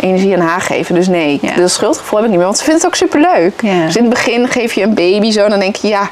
[0.00, 0.94] energie aan haar geven.
[0.94, 1.54] Dus nee, Ja.
[1.54, 2.46] dat schuldgevoel heb ik niet meer.
[2.46, 3.60] Want ze vindt het ook superleuk.
[3.62, 3.84] Ja.
[3.86, 5.44] Dus in het begin geef je een baby zo.
[5.44, 6.10] En dan denk je, ja,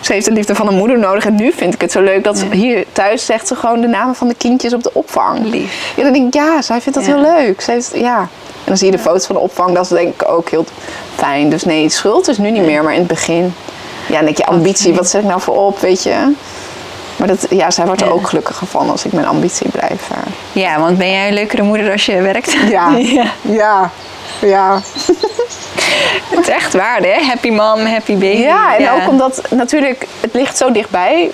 [0.00, 1.26] ze heeft de liefde van een moeder nodig.
[1.26, 3.86] En nu vind ik het zo leuk dat ze hier thuis zegt ze gewoon de
[3.86, 5.38] namen van de kindjes op de opvang.
[5.44, 5.92] Lief.
[5.96, 7.14] Ja, dan denk ik, ja, zij vindt dat Ja.
[7.16, 7.60] heel leuk.
[7.60, 8.18] Ze heeft, ja.
[8.64, 9.74] En dan zie je de foto's van de opvang.
[9.74, 10.64] Dat is denk ik ook heel
[11.24, 11.48] fijn.
[11.50, 12.82] Dus nee, schuld is nu niet meer.
[12.82, 13.54] Maar in het begin.
[14.06, 14.94] Ja, dan denk je ambitie.
[14.94, 16.32] Wat zet ik nou voor op, weet je.
[17.16, 18.12] Maar dat, ja, zij wordt er Ja.
[18.12, 20.08] ook gelukkiger van als ik mijn ambitie blijf.
[20.52, 22.52] Ja, want ben jij een leukere moeder als je werkt?
[22.68, 22.96] Ja.
[23.18, 23.24] ja.
[23.42, 23.90] Ja.
[24.40, 24.80] Ja.
[26.30, 27.24] Het is echt waar, hè?
[27.26, 28.26] Happy mom, happy baby.
[28.40, 31.30] Ja, en ook omdat natuurlijk, het ligt zo dichtbij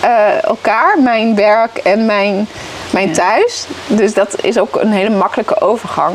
[0.00, 2.48] eh, elkaar, mijn werk en mijn,
[2.90, 3.66] mijn thuis.
[3.86, 6.14] Dus dat is ook een hele makkelijke overgang.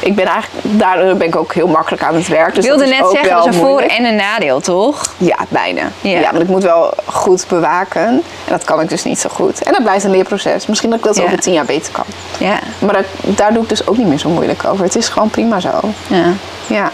[0.00, 2.54] Ik ben eigenlijk, daardoor ben ik ook heel makkelijk aan het werk.
[2.54, 5.12] Dus Ik wilde net zeggen, dat is een voor- en een nadeel, toch?
[5.16, 5.82] Ja, bijna.
[6.00, 6.18] Ja.
[6.18, 6.30] Ja.
[6.30, 8.02] want ik moet wel goed bewaken.
[8.06, 9.62] En dat kan ik dus niet zo goed.
[9.62, 10.66] En dat blijft een leerproces.
[10.66, 11.22] Misschien dat ik dat Ja.
[11.22, 12.04] over tien jaar beter kan.
[12.38, 12.58] Ja.
[12.78, 14.84] Maar dat, daar doe ik dus ook niet meer zo moeilijk over.
[14.84, 15.80] Het is gewoon prima zo.
[16.06, 16.24] ja.
[16.66, 16.90] Ja.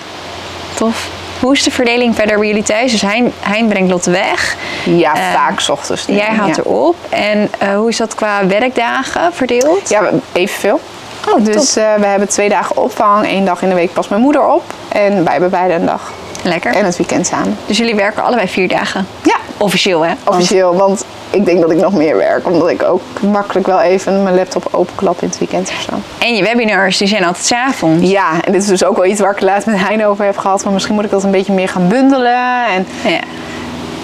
[0.75, 1.09] Tof.
[1.40, 2.90] Hoe is de verdeling verder bij jullie thuis?
[2.90, 4.57] Dus Hein, hein brengt Lotte weg.
[4.85, 6.07] Ja, Eh, vaak 's ochtends.
[6.07, 6.14] nu.
[6.17, 6.62] Jij haalt ja.
[6.67, 6.97] erop.
[7.09, 9.88] En eh, hoe is dat qua werkdagen verdeeld?
[9.88, 10.81] Ja, evenveel.
[11.29, 13.27] Oh, Dus eh, we hebben twee dagen opvang.
[13.31, 14.63] Eén dag in de week past mijn moeder op.
[14.89, 16.13] En wij hebben beide een dag.
[16.43, 16.75] Lekker.
[16.75, 17.57] En het weekend samen.
[17.67, 19.07] Dus jullie werken allebei vier dagen?
[19.23, 20.13] Ja, Officieel, hè?
[20.25, 20.77] Officieel.
[20.77, 22.47] Want ik denk dat ik nog meer werk.
[22.47, 26.25] Omdat ik ook makkelijk wel even mijn laptop openklap in het weekend of zo.
[26.27, 28.11] En je webinars, die zijn altijd 's avonds.
[28.11, 30.37] Ja, en dit is dus ook wel iets waar ik laatst met Hein over heb
[30.37, 30.65] gehad.
[30.65, 32.67] Maar misschien moet ik dat een beetje meer gaan bundelen.
[32.67, 33.21] En Ja.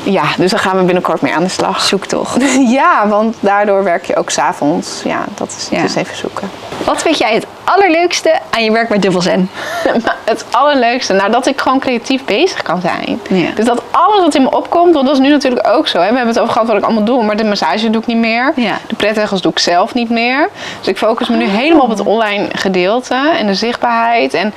[0.02, 1.80] Ja, dus daar gaan we binnenkort mee aan de slag.
[1.80, 2.36] Zoek toch.
[2.80, 5.00] Ja, want daardoor werk je ook s'avonds.
[5.04, 5.82] Ja, dat is Ja.
[5.82, 6.50] dus even zoeken.
[6.84, 9.50] Wat vind jij het allerleukste aan je werk met dubbelzen?
[10.04, 13.20] Maar het allerleukste, nou dat ik gewoon creatief bezig kan zijn.
[13.28, 13.50] Ja.
[13.54, 15.98] Dus dat alles wat in me opkomt, want dat is nu natuurlijk ook zo.
[15.98, 16.08] Hè?
[16.10, 18.16] We hebben het over gehad wat ik allemaal doe, maar de massage doe ik niet
[18.16, 18.52] meer.
[18.56, 18.78] Ja.
[18.86, 20.48] De pretregels doe ik zelf niet meer.
[20.78, 24.34] Dus ik focus me nu helemaal op het online gedeelte en de zichtbaarheid.
[24.34, 24.54] En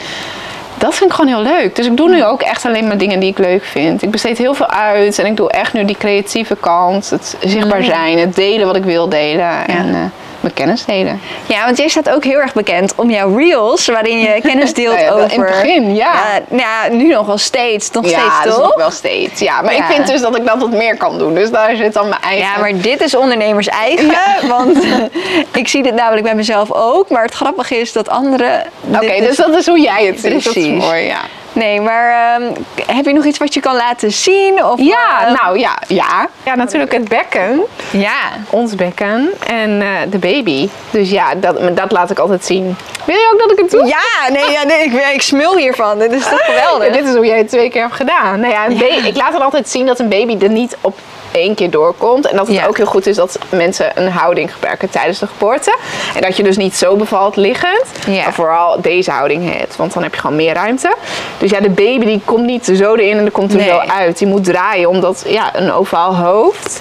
[0.83, 1.75] dat vind ik gewoon heel leuk.
[1.75, 4.01] Dus ik doe nu ook echt alleen maar dingen die ik leuk vind.
[4.01, 7.09] Ik besteed heel veel uit en ik doe echt nu die creatieve kant.
[7.09, 9.67] Het zichtbaar zijn, het delen wat ik wil delen.
[9.67, 10.01] En eh,
[10.43, 11.21] mijn kennis delen.
[11.45, 14.95] Ja, want jij staat ook heel erg bekend om jouw reels, waarin je kennis deelt
[14.95, 15.33] Nou ja, over...
[15.33, 16.13] in het begin, ja.
[16.13, 16.39] ja.
[16.47, 18.63] Nou ja, nu nog wel steeds, nog ja, steeds dat is toch?
[18.63, 19.39] nog wel steeds.
[19.39, 19.79] Ja, maar Ja.
[19.89, 21.33] ik vind dus dat ik dat wat meer kan doen.
[21.33, 22.47] Dus daar zit dan mijn eigen...
[22.47, 24.15] Ja, maar dit is ondernemers eigen,
[24.57, 24.77] want
[25.61, 27.09] ik zie dit namelijk bij mezelf ook.
[27.09, 28.63] Maar het grappige is dat anderen...
[28.95, 30.31] Oké, dit dus dat is hoe jij het ziet.
[30.31, 30.83] Dat is Precies.
[30.83, 31.21] mooi, ja.
[31.53, 32.51] Nee, maar ehm,
[32.95, 34.65] heb je nog iets wat je kan laten zien?
[34.65, 36.29] Of, Ja, eh, nou ja, ja.
[36.43, 37.61] Ja, natuurlijk het bekken.
[37.91, 38.19] Ja.
[38.49, 40.69] Ons bekken en eh, de baby.
[40.89, 42.75] Dus ja, dat, dat laat ik altijd zien.
[43.05, 43.85] Wil je ook dat ik het doe?
[43.85, 45.99] Ja, nee, ja, nee ik, ik smul hiervan.
[45.99, 46.93] Dit is toch Ja, geweldig?
[46.97, 48.39] dit is hoe jij het twee keer hebt gedaan.
[48.39, 50.97] Nou ja, een ik laat er altijd zien dat een baby er niet op
[51.33, 52.27] één keer doorkomt.
[52.27, 52.65] En dat het Ja.
[52.67, 55.77] ook heel goed is dat mensen een houding gebruiken tijdens de geboorte.
[56.15, 57.83] En dat je dus niet zo bevalt liggend.
[58.07, 58.23] Ja.
[58.23, 59.75] Maar vooral deze houding hebt.
[59.75, 60.95] Want dan heb je gewoon meer ruimte.
[61.37, 63.67] Dus ja, de baby die komt niet zo erin en die komt er Nee.
[63.69, 64.17] zo uit.
[64.17, 66.79] Die moet draaien omdat ja, een ovaal hoofd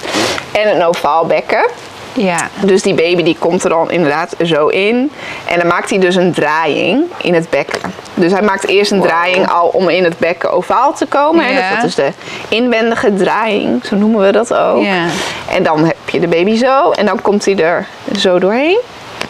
[0.53, 1.67] en een ovaal bekken.
[2.13, 2.49] Ja.
[2.61, 5.13] Dus die baby die komt er dan inderdaad zo in.
[5.45, 7.81] En dan maakt hij dus een draaiing in het bekken.
[8.15, 11.53] Dus hij maakt eerst een draaiing al om in het bekken ovaal te komen.
[11.53, 11.75] Ja.
[11.75, 12.11] Dat is de
[12.49, 14.83] inwendige draaiing, zo noemen we dat ook.
[14.85, 15.05] Ja.
[15.51, 18.79] En dan heb je de baby zo en dan komt hij er zo doorheen.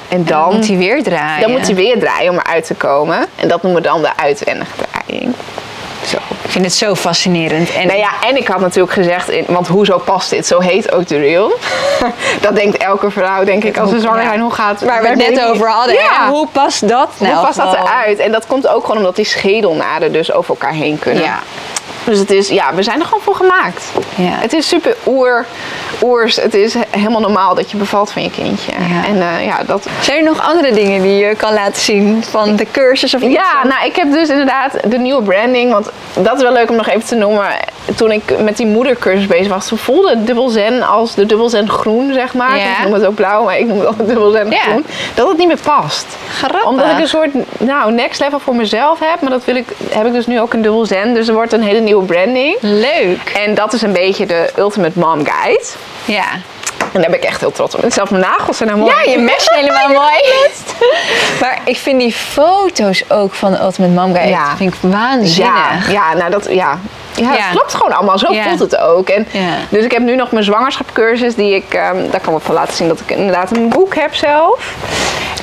[0.09, 1.40] En dan, Dan moet hij weer draaien.
[1.42, 3.27] dan moet hij weer draaien om eruit te komen.
[3.37, 5.35] En dat noemen we dan de uitwendige draaiing.
[6.07, 6.17] Zo.
[6.45, 7.73] Ik vind het zo fascinerend.
[7.73, 10.47] En Nou ja, en ik had natuurlijk gezegd, in, want hoezo past dit?
[10.47, 11.59] Zo heet ook de reel.
[12.41, 14.29] dat denkt elke vrouw, denk ik, als ze zwanger Ja.
[14.29, 14.41] zijn.
[14.41, 15.95] Hoe gaat waar we het net over hadden.
[15.95, 16.29] Ja.
[16.29, 17.35] Hoe past dat nou?
[17.35, 18.19] Hoe past dat eruit?
[18.19, 21.23] En dat komt ook gewoon omdat die schedelnaden dus over elkaar heen kunnen.
[21.23, 21.38] Ja.
[22.05, 23.85] Dus het is, ja, we zijn er gewoon voor gemaakt.
[24.15, 24.31] Ja.
[24.31, 25.47] Het is super oer,
[26.03, 26.37] oers.
[26.37, 28.73] Het is helemaal normaal dat je bevalt van je kindje.
[28.73, 29.07] Ja.
[29.07, 32.57] En eh, ja, dat, Zijn er nog andere dingen die je kan laten zien van
[32.57, 33.35] de cursus of iets?
[33.35, 35.73] Ja, nou, ik heb dus inderdaad de nieuwe branding.
[35.73, 37.47] Want dat is wel leuk om nog even te noemen.
[37.97, 42.12] Toen ik met die moedercursus bezig was, voelde dubbel zen als de dubbel zen groen,
[42.12, 42.59] zeg maar.
[42.59, 42.71] Ja.
[42.79, 44.57] Ik noem het ook blauw, maar ik noem het altijd dubbel zen Ja.
[44.61, 44.85] groen.
[45.14, 46.07] Dat het niet meer past.
[46.37, 46.64] Grappig.
[46.66, 49.21] Omdat ik een soort nou, next level voor mezelf heb.
[49.21, 51.14] Maar dat wil ik, heb ik dus nu ook een dubbel zen.
[51.14, 52.57] Dus er wordt een hele nieuwe branding.
[52.61, 53.33] Leuk.
[53.45, 55.64] En dat is een beetje de Ultimate Mom Guide.
[56.05, 56.25] Ja.
[56.92, 57.83] En daar ben ik echt heel trots op.
[57.83, 58.92] En zelfs mijn nagels zijn nou mooi.
[59.05, 60.23] Ja, je mesje helemaal mooi.
[61.40, 64.57] maar ik vind die foto's ook van Ultimate Mom Guide, Ja.
[64.57, 65.87] vind ik waanzinnig.
[65.87, 66.79] Ja, ja, nou dat, ja.
[67.14, 68.18] Ja, klopt gewoon allemaal.
[68.18, 69.09] Zo voelt het ook.
[69.09, 69.29] En.
[69.68, 72.75] Dus ik heb nu nog mijn zwangerschapscursus die ik, ehm, daar kan ik van laten
[72.75, 74.75] zien dat ik inderdaad een boek heb zelf.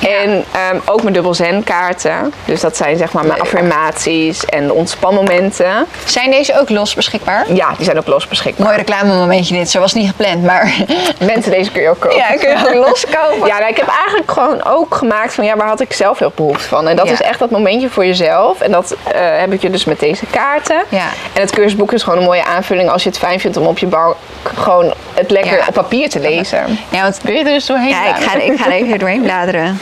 [0.08, 2.32] En ehm, ook mijn dubbel zen kaarten.
[2.44, 5.86] Dus dat zijn zeg maar mijn affirmaties en ontspanmomenten.
[6.04, 7.44] Zijn deze ook los beschikbaar?
[7.52, 8.66] Ja, die zijn ook los beschikbaar.
[8.66, 10.72] Mooi reclamemomentje dit, zo was niet gepland, maar
[11.32, 12.16] Mensen, deze kun je ook kopen.
[12.18, 13.46] ja, kun je ook loskopen.
[13.46, 16.32] Ja, nou, ik heb eigenlijk gewoon ook gemaakt van ja, waar had ik zelf heel
[16.34, 16.88] behoefte van.
[16.88, 17.12] En dat Ja.
[17.12, 18.60] is echt dat momentje voor jezelf.
[18.60, 20.82] En dat eh, heb ik je dus met deze kaarten.
[20.88, 21.06] Ja.
[21.32, 23.78] En het cursusboek is gewoon een mooie aanvulling als je het fijn vindt om op
[23.78, 24.14] je bank
[24.56, 25.64] gewoon het lekker Ja.
[25.68, 26.78] op papier te lezen.
[26.88, 29.22] Ja, want Kun je er dus doorheen ja, ik, ga, ik ga er even doorheen
[29.22, 29.80] bladeren.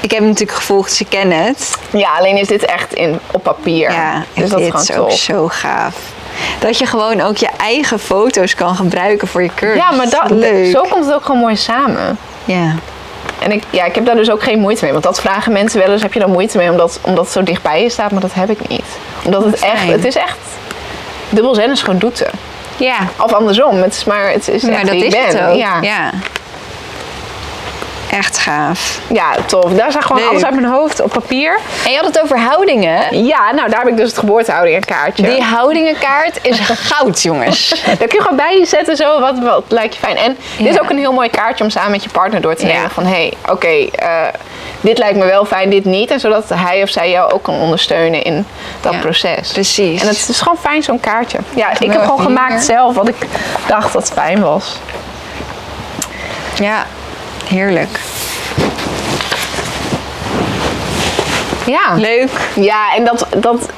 [0.00, 1.76] Ik heb hem natuurlijk gevolgd, ze kennen het.
[1.90, 3.90] Ja, alleen is dit echt in, op papier.
[3.92, 5.94] Ja, dus dat is is ook zo gaaf.
[6.58, 9.82] Dat je gewoon ook je eigen foto's kan gebruiken voor je cursus.
[9.82, 10.70] Ja, maar dat, Leuk.
[10.70, 12.18] zo komt het ook gewoon mooi samen.
[12.44, 12.74] Ja.
[13.38, 14.92] En ik, ja, ik heb daar dus ook geen moeite mee.
[14.92, 17.42] Want dat vragen mensen wel eens, heb je daar moeite mee omdat, omdat het zo
[17.42, 18.10] dichtbij je staat?
[18.10, 18.84] Maar dat heb ik niet.
[19.24, 20.38] Omdat het echt, het is echt,
[21.28, 22.30] dubbel zen is gewoon doeten.
[22.76, 25.26] Ja, Of andersom, het is maar, het is echt dat wie is ben.
[25.26, 25.56] het ook.
[25.56, 25.80] Ja.
[25.80, 26.10] ja.
[28.10, 29.00] Echt gaaf.
[29.12, 29.72] ja, tof.
[29.72, 30.30] Daar staat gewoon Leuk.
[30.30, 31.58] alles uit mijn hoofd op papier.
[31.84, 33.24] En je had het over houdingen.
[33.24, 35.22] Ja, nou daar heb ik dus het geboortehouding en kaartje.
[35.22, 36.58] Die houdingenkaart is
[36.90, 37.68] goud, jongens.
[37.84, 40.16] Daar kun je gewoon bij zetten zo, wat, wat lijkt je fijn.
[40.16, 40.80] En dit is Ja.
[40.80, 42.72] ook een heel mooi kaartje om samen met je partner door te Ja.
[42.72, 42.90] nemen.
[42.90, 44.22] Van hé, hey, oké, eh,
[44.80, 46.10] dit lijkt me wel fijn, dit niet.
[46.10, 48.46] En zodat hij of zij jou ook kan ondersteunen in
[48.80, 49.52] dat Ja, proces.
[49.52, 50.00] precies.
[50.02, 51.38] En het is gewoon fijn, zo'n kaartje.
[51.54, 53.16] Ja, ik heb gewoon gemaakt zelf wat ik
[53.66, 54.76] dacht dat fijn was.
[56.54, 56.86] Ja,
[57.50, 58.00] heerlijk.
[61.66, 61.94] Ja.
[61.96, 62.30] Leuk.
[62.54, 63.68] Ja, en dat, dat,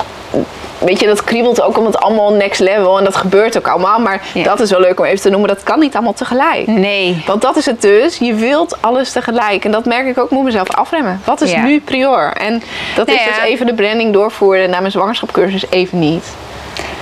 [0.79, 2.99] weet je, dat kriebelt ook om het allemaal next level.
[2.99, 3.99] En dat gebeurt ook allemaal.
[4.01, 4.43] Maar Ja.
[4.45, 5.49] dat is wel leuk om even te noemen.
[5.49, 6.67] Dat kan niet allemaal tegelijk.
[6.67, 7.23] Nee.
[7.27, 8.17] Want dat is het dus.
[8.17, 9.65] Je wilt alles tegelijk.
[9.65, 10.25] En dat merk ik ook.
[10.25, 11.21] Ik moet mezelf afremmen.
[11.25, 11.63] Wat is Ja.
[11.63, 12.33] nu prior?
[12.33, 12.63] En
[12.95, 13.31] dat Nou is ja.
[13.35, 16.25] dus even de branding doorvoeren naar mijn zwangerschapscursus even niet.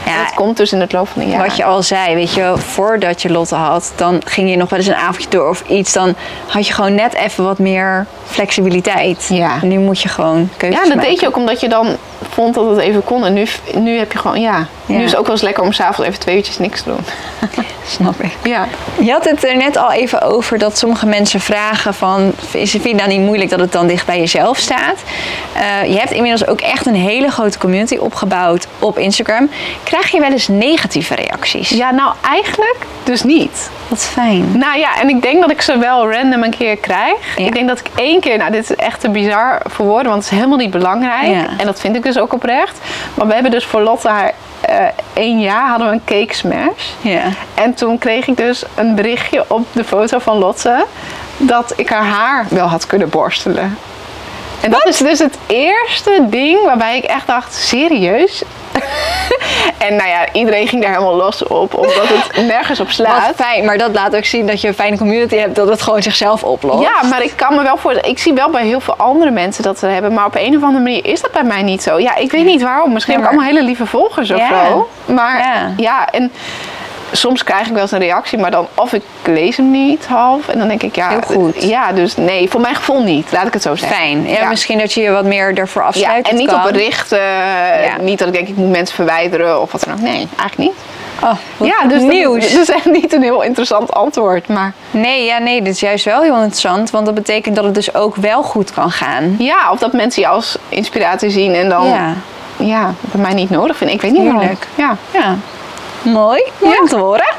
[0.06, 0.24] Ja.
[0.24, 1.46] Dat komt dus in het loop van de jaren.
[1.46, 4.78] Wat je al zei, weet je, voordat je Lotte had, dan ging je nog wel
[4.78, 5.92] eens een avondje door of iets.
[5.92, 6.14] Dan
[6.46, 9.26] had je gewoon net even wat meer flexibiliteit.
[9.28, 9.58] Ja.
[9.62, 11.10] En nu moet je gewoon keuzes Ja, dat maken.
[11.10, 11.96] deed je ook omdat je dan
[12.30, 13.24] vond dat het even kon.
[13.24, 14.66] En nu, nu heb je gewoon, ja.
[14.86, 14.96] Ja.
[14.96, 17.04] Nu is het ook wel eens lekker om s'avonds even twee uurtjes niks te doen.
[17.90, 18.32] Snap ik.
[18.42, 18.66] Ja.
[19.00, 22.32] Je had het er net al even over dat sommige mensen vragen van...
[22.52, 25.02] Is vind je nou niet moeilijk dat het dan dicht bij jezelf staat?
[25.52, 29.50] Eh, je hebt inmiddels ook echt een hele grote community opgebouwd op Instagram.
[29.82, 31.68] Krijg je wel eens negatieve reacties?
[31.68, 33.70] Ja, nou eigenlijk dus niet.
[33.88, 34.58] Wat fijn.
[34.58, 37.36] Nou ja, en ik denk dat ik ze wel random een keer krijg.
[37.36, 37.46] Ja.
[37.46, 40.22] Ik denk dat ik één keer, nou dit is echt te bizar voor woorden, want
[40.22, 41.26] het is helemaal niet belangrijk.
[41.26, 41.46] Ja.
[41.58, 42.78] En dat vind ik dus ook oprecht.
[43.14, 46.90] Maar we hebben dus voor Lotte haar eh, één jaar hadden we een cake smash.
[47.00, 47.22] Ja.
[47.54, 50.84] En toen kreeg ik dus een berichtje op de foto van Lotte
[51.36, 53.78] dat ik haar haar wel had kunnen borstelen.
[54.60, 58.42] En dat is dus het eerste ding waarbij ik echt dacht, serieus?
[59.86, 63.26] en nou ja, iedereen ging daar helemaal los op, omdat het nergens op slaat.
[63.26, 65.82] Wat fijn, maar dat laat ook zien dat je een fijne community hebt, dat het
[65.82, 66.82] gewoon zichzelf oplost.
[66.82, 67.92] Ja, maar ik kan me wel voor.
[67.92, 70.14] Ik zie wel bij heel veel andere mensen dat ze hebben.
[70.14, 71.98] Maar op een of andere manier is dat bij mij niet zo.
[71.98, 72.92] Ja, ik weet niet waarom.
[72.92, 74.66] Misschien Ja, heb ik allemaal hele lieve volgers of Ja.
[74.66, 74.88] zo.
[75.04, 75.72] Maar Ja.
[75.76, 76.08] ja.
[76.10, 76.32] en
[77.12, 80.48] soms krijg ik wel eens een reactie, maar dan of ik lees hem niet half.
[80.48, 81.08] En dan denk ik, ja.
[81.08, 81.62] Heel goed.
[81.62, 83.32] Ja, dus nee, voor mijn gevoel niet.
[83.32, 83.98] Laat ik het zo zeggen.
[83.98, 84.28] Fijn.
[84.28, 86.24] Ja, misschien dat je je wat meer ervoor Ja, afsluit.
[86.24, 86.64] en Het niet kan.
[86.66, 87.18] op berichten.
[87.82, 87.96] Ja.
[88.00, 90.00] Niet dat ik denk, ik moet mensen verwijderen of wat dan ook.
[90.00, 90.72] Nee, eigenlijk niet.
[91.22, 92.48] Oh, ja, dus nieuws.
[92.52, 94.48] Dat, is echt niet een heel interessant antwoord.
[94.48, 97.74] Maar Nee, ja, nee, dit is juist wel heel interessant, want dat betekent dat het
[97.74, 99.34] dus ook wel goed kan gaan.
[99.38, 102.14] ja, of dat mensen je als inspiratie zien en dan Ja.
[102.56, 103.96] ja, mij niet nodig vinden.
[103.96, 104.40] Ik weet niet waarom.
[104.40, 104.66] Heerlijk.
[104.74, 104.96] Ja.
[105.10, 105.36] Ja.
[106.02, 107.34] Mooi, mooi om te horen.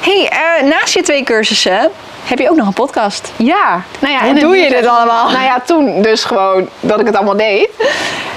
[0.00, 1.90] hey, eh, naast je twee cursussen
[2.24, 3.32] heb je ook nog een podcast.
[3.36, 4.20] Ja, nou ja.
[4.20, 5.30] Hoe en doe je dit allemaal?
[5.30, 7.68] Nou ja, toen dus gewoon dat ik het allemaal deed.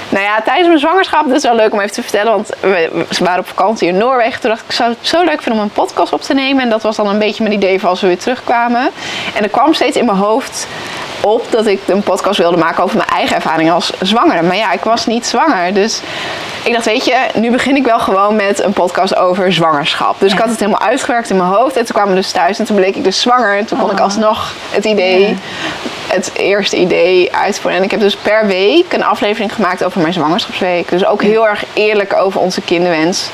[0.08, 2.90] Nou ja, tijdens mijn zwangerschap, dat is wel leuk om even te vertellen, want we,
[3.08, 4.40] we waren op vakantie in Noorwegen.
[4.40, 6.62] Toen dacht ik, ik zou het zo leuk vinden om een podcast op te nemen.
[6.62, 8.90] En dat was dan een beetje mijn idee voor als we weer terugkwamen.
[9.34, 10.66] En er kwam steeds in mijn hoofd
[11.24, 14.42] op dat ik een podcast wilde maken over mijn eigen ervaring als zwangere.
[14.42, 15.74] Maar ja, ik was niet zwanger.
[15.74, 16.00] Dus
[16.62, 20.20] ik dacht, weet je, nu begin ik wel gewoon met een podcast over zwangerschap.
[20.20, 21.76] Dus ik had het helemaal uitgewerkt in mijn hoofd.
[21.76, 23.56] En toen kwamen we dus thuis en toen bleek ik dus zwanger.
[23.58, 24.04] En toen kon ik Oh.
[24.04, 25.34] alsnog het idee, Ja.
[26.06, 27.78] het eerste idee uitvoeren.
[27.78, 30.88] En ik heb dus per week een aflevering gemaakt over mijn zwangerschapsweek.
[30.88, 33.28] Dus ook heel erg eerlijk over onze kinderwens.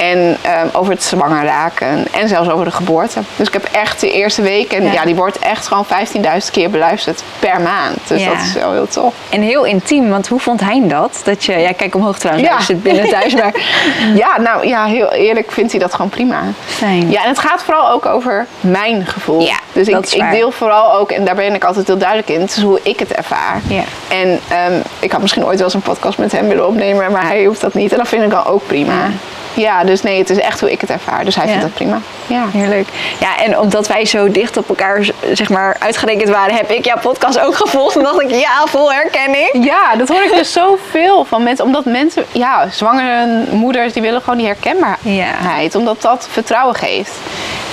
[0.00, 2.06] En ehm, over het zwanger raken.
[2.12, 3.20] En zelfs over de geboorte.
[3.36, 4.72] Dus ik heb echt de eerste week.
[4.72, 4.92] En Ja.
[4.92, 7.98] ja, die wordt echt gewoon 15.000 keer beluisterd per maand.
[8.06, 8.28] Dus Ja.
[8.28, 9.14] dat is wel heel tof.
[9.28, 11.20] En heel intiem, want hoe vond hij dat?
[11.24, 12.54] Dat je, ja, kijk omhoog trouwens, Ja.
[12.56, 13.52] hij zit binnen thuis, maar
[14.14, 16.40] Ja, nou ja, heel eerlijk vindt hij dat gewoon prima.
[16.66, 17.10] fijn.
[17.10, 19.40] Ja, en het gaat vooral ook over mijn gevoel.
[19.40, 22.56] Ja, dus ik, deel vooral ook, en daar ben ik altijd heel duidelijk in, het
[22.56, 23.60] is hoe ik het ervaar.
[23.68, 23.82] Ja.
[24.08, 27.26] En ehm, ik had misschien ooit wel eens een podcast met hem willen opnemen, maar
[27.26, 27.92] hij hoeft dat niet.
[27.92, 28.92] En dat vind ik dan ook prima.
[28.92, 29.10] Ja,
[29.84, 31.24] dus nee, het is echt hoe ik het ervaar.
[31.24, 31.50] Dus hij Ja.
[31.50, 31.98] vindt dat prima.
[32.26, 32.44] Ja.
[32.52, 32.88] Heerlijk.
[33.20, 36.98] Ja, en omdat wij zo dicht op elkaar zeg maar, uitgerekend waren, heb ik jouw
[37.00, 37.96] podcast ook gevolgd.
[37.96, 39.48] En dacht ik, ja, vol herkenning.
[39.64, 41.64] Ja, dat hoor ik dus zoveel van mensen.
[41.64, 45.74] Omdat mensen, ja, zwangere moeders, die willen gewoon die herkenbaarheid.
[45.74, 47.12] Omdat dat vertrouwen geeft.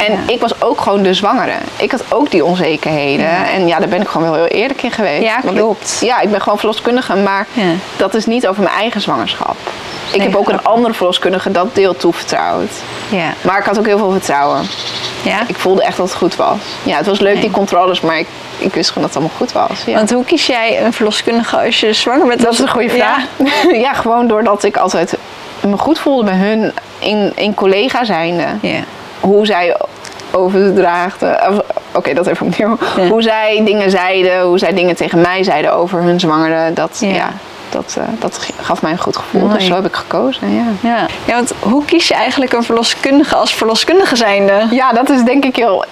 [0.08, 0.34] En Ja.
[0.34, 1.52] ik was ook gewoon de zwangere.
[1.78, 3.26] Ik had ook die onzekerheden.
[3.26, 3.50] Ja.
[3.54, 5.24] En ja, daar ben ik gewoon wel heel eerlijk in geweest.
[5.24, 5.98] Ja, klopt.
[6.02, 7.64] Ik, ja, ik ben gewoon verloskundige, maar Ja.
[7.98, 9.56] dat is niet over mijn eigen zwangerschap.
[10.14, 12.70] Ik heb ook een andere verloskundige dat deel toevertrouwd.
[13.10, 13.34] Ja.
[13.42, 14.62] Maar ik had ook heel veel vertrouwen.
[15.24, 15.40] ja.
[15.48, 16.58] Ik voelde echt dat het goed was.
[16.84, 17.42] Ja, het was leuk Nee.
[17.42, 19.84] die controles, maar ik, ik wist gewoon dat het allemaal goed was.
[19.86, 19.94] Ja.
[19.96, 22.42] Want hoe kies jij een verloskundige als je zwanger bent?
[22.42, 23.24] Dat is een goede vraag.
[23.86, 23.94] Ja.
[23.94, 25.18] gewoon doordat ik altijd
[25.60, 28.46] me goed voelde bij hun in, in collega zijnde.
[28.62, 28.80] Ja.
[29.20, 29.78] Hoe zij
[30.32, 31.64] overdraagden.
[31.94, 32.78] Oké, dat even opnieuw.
[33.10, 36.74] Hoe zij dingen zeiden, hoe zij dingen tegen mij zeiden over hun zwangere.
[36.74, 37.30] Dat, Ja.
[37.70, 39.42] Dat, eh, dat gaf mij een goed gevoel.
[39.42, 39.54] Mooi.
[39.54, 40.54] Dus zo heb ik gekozen.
[40.54, 40.64] Ja.
[40.80, 41.06] Ja.
[41.26, 44.68] ja, want hoe kies je eigenlijk een verloskundige als verloskundige zijnde?
[44.72, 45.86] ja, dat is denk ik heel.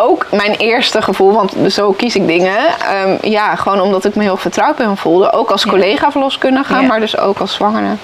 [0.00, 2.56] Ook mijn eerste gevoel, want zo kies ik dingen.
[2.80, 5.32] Ehm, ja, gewoon omdat ik me heel vertrouwd hem voelde.
[5.32, 6.80] Ook als collega verloskundige, Ja.
[6.80, 7.94] maar dus ook als zwangere.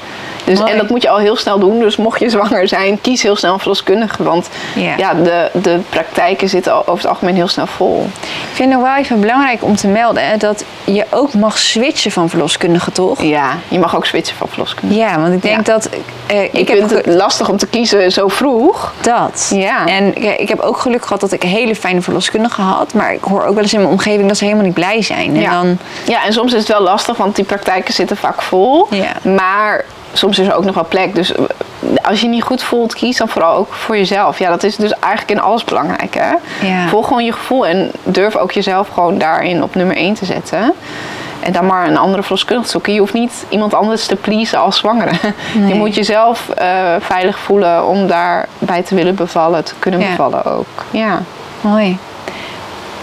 [0.44, 0.70] Dus, Mooi.
[0.72, 1.78] en dat moet je al heel snel doen.
[1.78, 4.22] Dus mocht je zwanger zijn, kies heel snel een verloskundige.
[4.22, 4.94] Want Ja.
[4.96, 5.14] ja.
[5.14, 8.06] de, de praktijken zitten over het algemeen heel snel vol.
[8.22, 11.58] Ik vind het nog wel even belangrijk om te melden hè, dat je ook mag
[11.58, 13.22] switchen van verloskundige, toch?
[13.22, 15.00] Ja, je mag ook switchen van verloskundige.
[15.00, 15.72] Ja, want ik denk Ja.
[15.72, 15.88] dat...
[16.26, 18.92] eh, Ik, ik vind het lastig om te kiezen zo vroeg.
[19.00, 19.50] dat.
[19.54, 19.86] Ja.
[19.86, 22.94] En ik, ik heb ook geluk gehad dat ik een hele fijne verloskundige had.
[22.94, 25.34] Maar ik hoor ook wel eens in mijn omgeving dat ze helemaal niet blij zijn.
[25.34, 25.50] En Ja.
[25.50, 25.78] dan...
[26.06, 28.86] Ja, en soms is het wel lastig, want die praktijken zitten vaak vol.
[28.90, 29.30] Ja.
[29.30, 31.14] Maar soms is er ook nog wel plek.
[31.14, 31.44] Dus eh,
[32.02, 34.38] als je niet goed voelt, kies dan vooral ook voor jezelf.
[34.38, 36.14] Ja, dat is dus eigenlijk in alles belangrijk.
[36.14, 36.34] Hè?
[36.66, 36.88] Ja.
[36.88, 40.72] Volg gewoon je gevoel en durf ook jezelf gewoon daarin op nummer 1 te zetten.
[41.40, 42.92] En dan maar een andere verloskundige zoeken.
[42.92, 45.10] Je hoeft niet iemand anders te pleasen als zwangere.
[45.54, 45.68] Nee.
[45.68, 46.68] Je moet jezelf eh,
[47.00, 50.08] veilig voelen om daarbij te willen bevallen, te kunnen Ja.
[50.08, 50.66] bevallen ook.
[50.90, 51.22] Ja.
[51.60, 51.98] Mooi.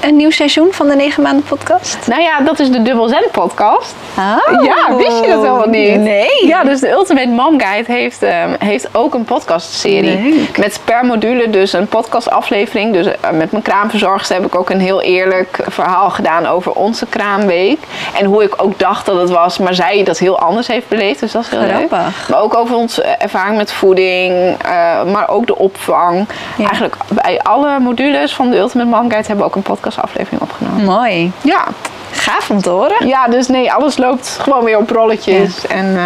[0.01, 1.97] Een nieuw seizoen van de 9 maanden podcast.
[2.07, 3.95] Nou ja, dat is de Dubbel Zen podcast.
[4.17, 4.63] Oh.
[4.63, 5.99] Ja, wist je dat helemaal niet?
[5.99, 6.47] Nee.
[6.47, 10.33] Ja, dus de Ultimate Mom Guide heeft, ehm, heeft ook een podcastserie.
[10.33, 10.57] Leuk.
[10.57, 12.93] Met per module dus een podcastaflevering.
[12.93, 17.06] Dus eh, met mijn kraamverzorgster heb ik ook een heel eerlijk verhaal gedaan over onze
[17.06, 17.79] kraamweek.
[18.19, 21.19] En hoe ik ook dacht dat het was, maar zij dat heel anders heeft beleefd.
[21.19, 21.69] Dus dat is heel leuk.
[21.69, 22.29] Grappig.
[22.29, 26.27] Maar ook over onze ervaring met voeding, eh, maar ook de opvang.
[26.58, 26.65] Ja.
[26.65, 29.62] Eigenlijk bij alle modules van de Ultimate Mom Guide hebben we ook een
[29.96, 30.83] podcastaflevering opgenomen.
[30.85, 31.31] Mooi.
[31.42, 31.67] Ja,
[32.12, 33.08] Gaaf om te horen.
[33.08, 35.67] ja, dus nee, alles loopt gewoon weer op rolletjes.
[35.67, 36.04] En eh,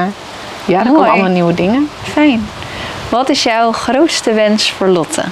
[0.66, 1.90] ja, er komen allemaal nieuwe dingen.
[2.04, 2.48] Fijn.
[3.10, 5.24] Wat is jouw grootste wens voor Lotte?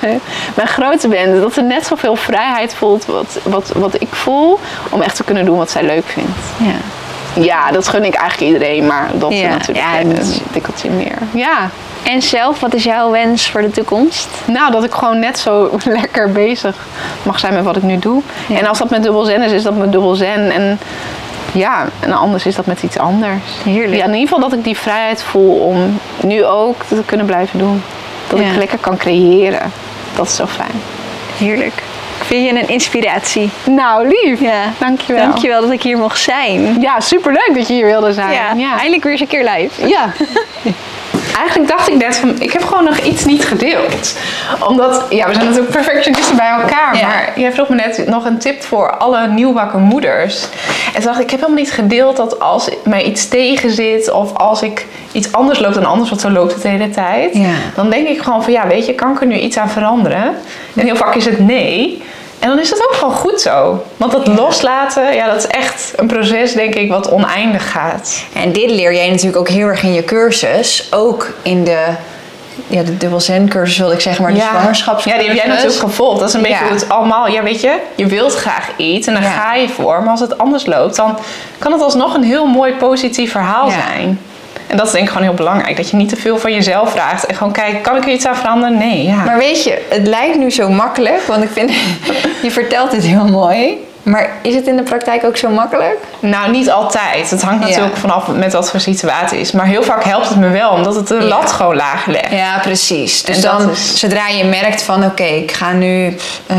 [0.56, 4.60] Mijn grote wens, dat ze net zoveel vrijheid voelt wat, wat, wat ik voel.
[4.90, 6.38] Om echt te kunnen doen wat zij leuk vindt.
[6.56, 7.42] Ja.
[7.42, 8.86] Ja, dat gun ik eigenlijk iedereen.
[8.86, 10.16] Maar dat Ja, natuurlijk ja, een
[10.52, 11.18] tikkeltje meer.
[11.32, 11.70] Ja,
[12.04, 14.28] En zelf, wat is jouw wens voor de toekomst?
[14.44, 16.76] nou dat ik gewoon net zo lekker bezig
[17.22, 18.22] mag zijn met wat ik nu doe.
[18.48, 18.58] Ja.
[18.58, 20.50] En als dat met dubbel zen is, is dat met dubbel zen.
[20.50, 20.78] En
[21.52, 23.42] ja, en anders is dat met iets anders.
[23.64, 23.96] Heerlijk.
[23.96, 27.58] Ja, in ieder geval dat ik die vrijheid voel om nu ook te kunnen blijven
[27.58, 27.82] doen.
[28.28, 28.44] Dat Ja.
[28.50, 29.72] ik lekker kan creëren.
[30.16, 30.82] Dat is zo fijn.
[31.38, 31.82] Heerlijk.
[32.24, 33.50] Vind je een inspiratie?
[33.64, 34.40] Nou, lief.
[34.40, 34.62] Ja.
[34.78, 35.26] Dankjewel.
[35.26, 36.80] Dankjewel dat ik hier mocht zijn.
[36.80, 38.32] Ja, superleuk dat je hier wilde zijn.
[38.32, 38.72] Ja, ja.
[38.72, 39.88] eindelijk weer eens een keer live.
[39.88, 40.12] Ja.
[41.36, 44.16] Eigenlijk dacht ik net van, ik heb gewoon nog iets niet gedeeld.
[44.68, 46.96] Omdat, ja, we zijn natuurlijk perfectionisten bij elkaar.
[46.96, 47.06] Ja.
[47.06, 50.42] Maar jij vroeg me net nog een tip voor alle nieuwbakken moeders.
[50.86, 54.10] En toen dacht ik, ik heb helemaal niet gedeeld dat als mij iets tegen zit...
[54.10, 57.34] of als ik iets anders loop dan anders, want zo loopt het de hele tijd...
[57.34, 57.54] Ja.
[57.74, 60.36] dan denk ik gewoon van, ja, weet je, kan ik er nu iets aan veranderen?
[60.74, 62.02] En heel vaak is het nee...
[62.38, 63.84] En dan is het ook gewoon goed zo.
[63.96, 68.22] Want dat loslaten, ja, dat is echt een proces, denk ik, wat oneindig gaat.
[68.34, 70.88] En dit leer jij natuurlijk ook heel erg in je cursus.
[70.90, 71.84] Ook in de,
[72.66, 75.12] ja, de dubbel zen cursus wilde ik zeggen, maar de zwangerschapscursus.
[75.12, 76.18] Ja, die heb jij natuurlijk gevolgd.
[76.20, 76.62] Dat is een beetje Ja.
[76.64, 77.28] hoe het allemaal...
[77.28, 79.30] Ja, weet je, je wilt graag iets en daar Ja.
[79.30, 80.00] ga je voor.
[80.00, 81.18] Maar als het anders loopt, dan
[81.58, 84.20] kan het alsnog een heel mooi positief verhaal zijn.
[84.66, 85.76] En dat is denk ik gewoon heel belangrijk.
[85.76, 87.26] Dat je niet te veel van jezelf vraagt.
[87.26, 88.78] En gewoon kijkt, kan ik er iets aan veranderen?
[88.78, 89.24] Nee, ja.
[89.24, 91.70] Maar weet je, het lijkt nu zo makkelijk, want ik vind,
[92.42, 93.86] je vertelt dit heel mooi.
[94.02, 95.96] Maar is het in de praktijk ook zo makkelijk?
[96.20, 97.30] Nou, niet altijd.
[97.30, 97.68] Het hangt Ja.
[97.68, 99.52] natuurlijk vanaf met wat voor situatie het is.
[99.52, 101.22] Maar heel vaak helpt het me wel, omdat het de Ja.
[101.22, 102.30] lat gewoon laag legt.
[102.30, 103.22] Ja, precies.
[103.22, 106.56] Dus En dan, is- zodra je merkt van, oké, ik ga nu, eh,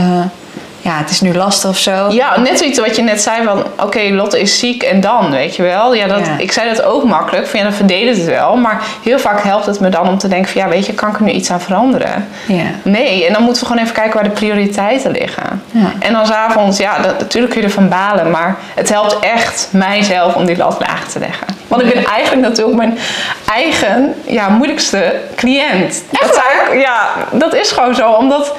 [0.86, 2.10] ja, het is nu lastig of zo.
[2.10, 5.56] Ja, net zoiets wat je net zei van, oké, Lotte is ziek en dan, weet
[5.56, 5.94] je wel.
[5.94, 6.38] Ja, dat, Ja.
[6.38, 8.56] ik zei dat ook makkelijk, van ja, dan verdedigt het wel.
[8.56, 11.10] Maar heel vaak helpt het me dan om te denken van, ja, weet je, kan
[11.10, 12.28] ik er nu iets aan veranderen?
[12.48, 12.64] Ja.
[12.82, 15.64] Nee, en dan moeten we gewoon even kijken waar de prioriteiten liggen.
[15.72, 15.92] Ja.
[16.00, 20.36] En dan s'avonds, ja, dat, natuurlijk kun je ervan balen, maar het helpt echt mijzelf
[20.36, 21.48] om die lat laag te leggen.
[21.68, 22.98] Want ik ben eigenlijk natuurlijk mijn
[23.50, 26.04] eigen, ja, moeilijkste cliënt.
[26.12, 26.42] Echt?
[26.74, 28.54] Ja, dat is gewoon zo, omdat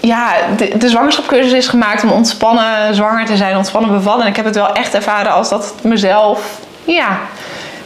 [0.00, 4.22] ja, de, de zwangerschapscursus is gemaakt om ontspannen zwanger te zijn, ontspannen bevallen.
[4.22, 7.18] En ik heb het wel echt ervaren als dat mezelf, ja,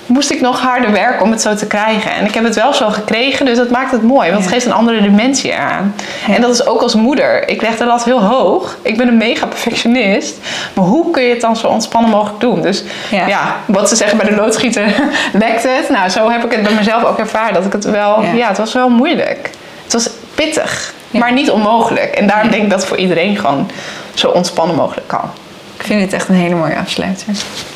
[0.07, 2.15] moest ik nog harder werken om het zo te krijgen.
[2.15, 4.31] En ik heb het wel zo gekregen, dus dat maakt het mooi.
[4.31, 5.95] Want het geeft een andere dimensie eraan.
[6.31, 7.49] En dat is ook als moeder.
[7.49, 8.77] Ik leg de lat heel hoog.
[8.83, 10.37] Ik ben een mega perfectionist.
[10.75, 12.63] Maar hoe kun je het dan zo ontspannen mogelijk doen?
[12.63, 13.27] Dus Ja.
[13.27, 14.95] ja, wat ze zeggen bij de loodgieter,
[15.33, 15.89] lekt het.
[15.89, 17.55] Nou, zo heb ik het bij mezelf ook ervaren.
[17.55, 18.33] Dat ik het wel, Ja.
[18.33, 19.51] ja, het was wel moeilijk.
[19.85, 21.19] Het was pittig, Ja.
[21.19, 22.15] maar niet onmogelijk.
[22.15, 23.71] En daarom denk ik dat voor iedereen gewoon
[24.15, 25.31] zo ontspannen mogelijk kan.
[25.79, 27.27] Ik vind het echt een hele mooie afsluiter.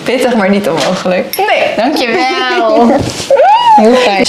[0.02, 1.36] Pittig, maar niet onmogelijk.
[1.36, 2.86] Nee, Dankjewel.
[3.76, 4.26] Heel fijn.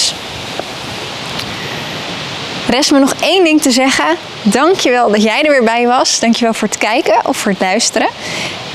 [2.70, 4.06] Rest me nog één ding te zeggen.
[4.42, 6.20] Dankjewel dat jij er weer bij was.
[6.20, 8.08] Dankjewel voor het kijken of voor het luisteren.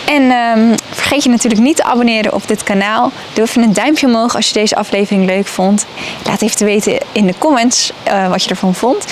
[0.07, 3.12] En ehm, vergeet je natuurlijk niet te abonneren op dit kanaal.
[3.32, 5.86] Doe even een duimpje omhoog als je deze aflevering leuk vond.
[6.24, 9.05] Laat even te weten in de comments eh, wat je ervan vond.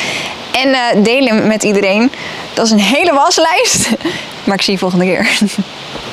[0.52, 2.12] En eh, deel hem met iedereen.
[2.54, 3.88] Dat is een hele waslijst.
[4.44, 5.28] Maar ik zie je volgende keer.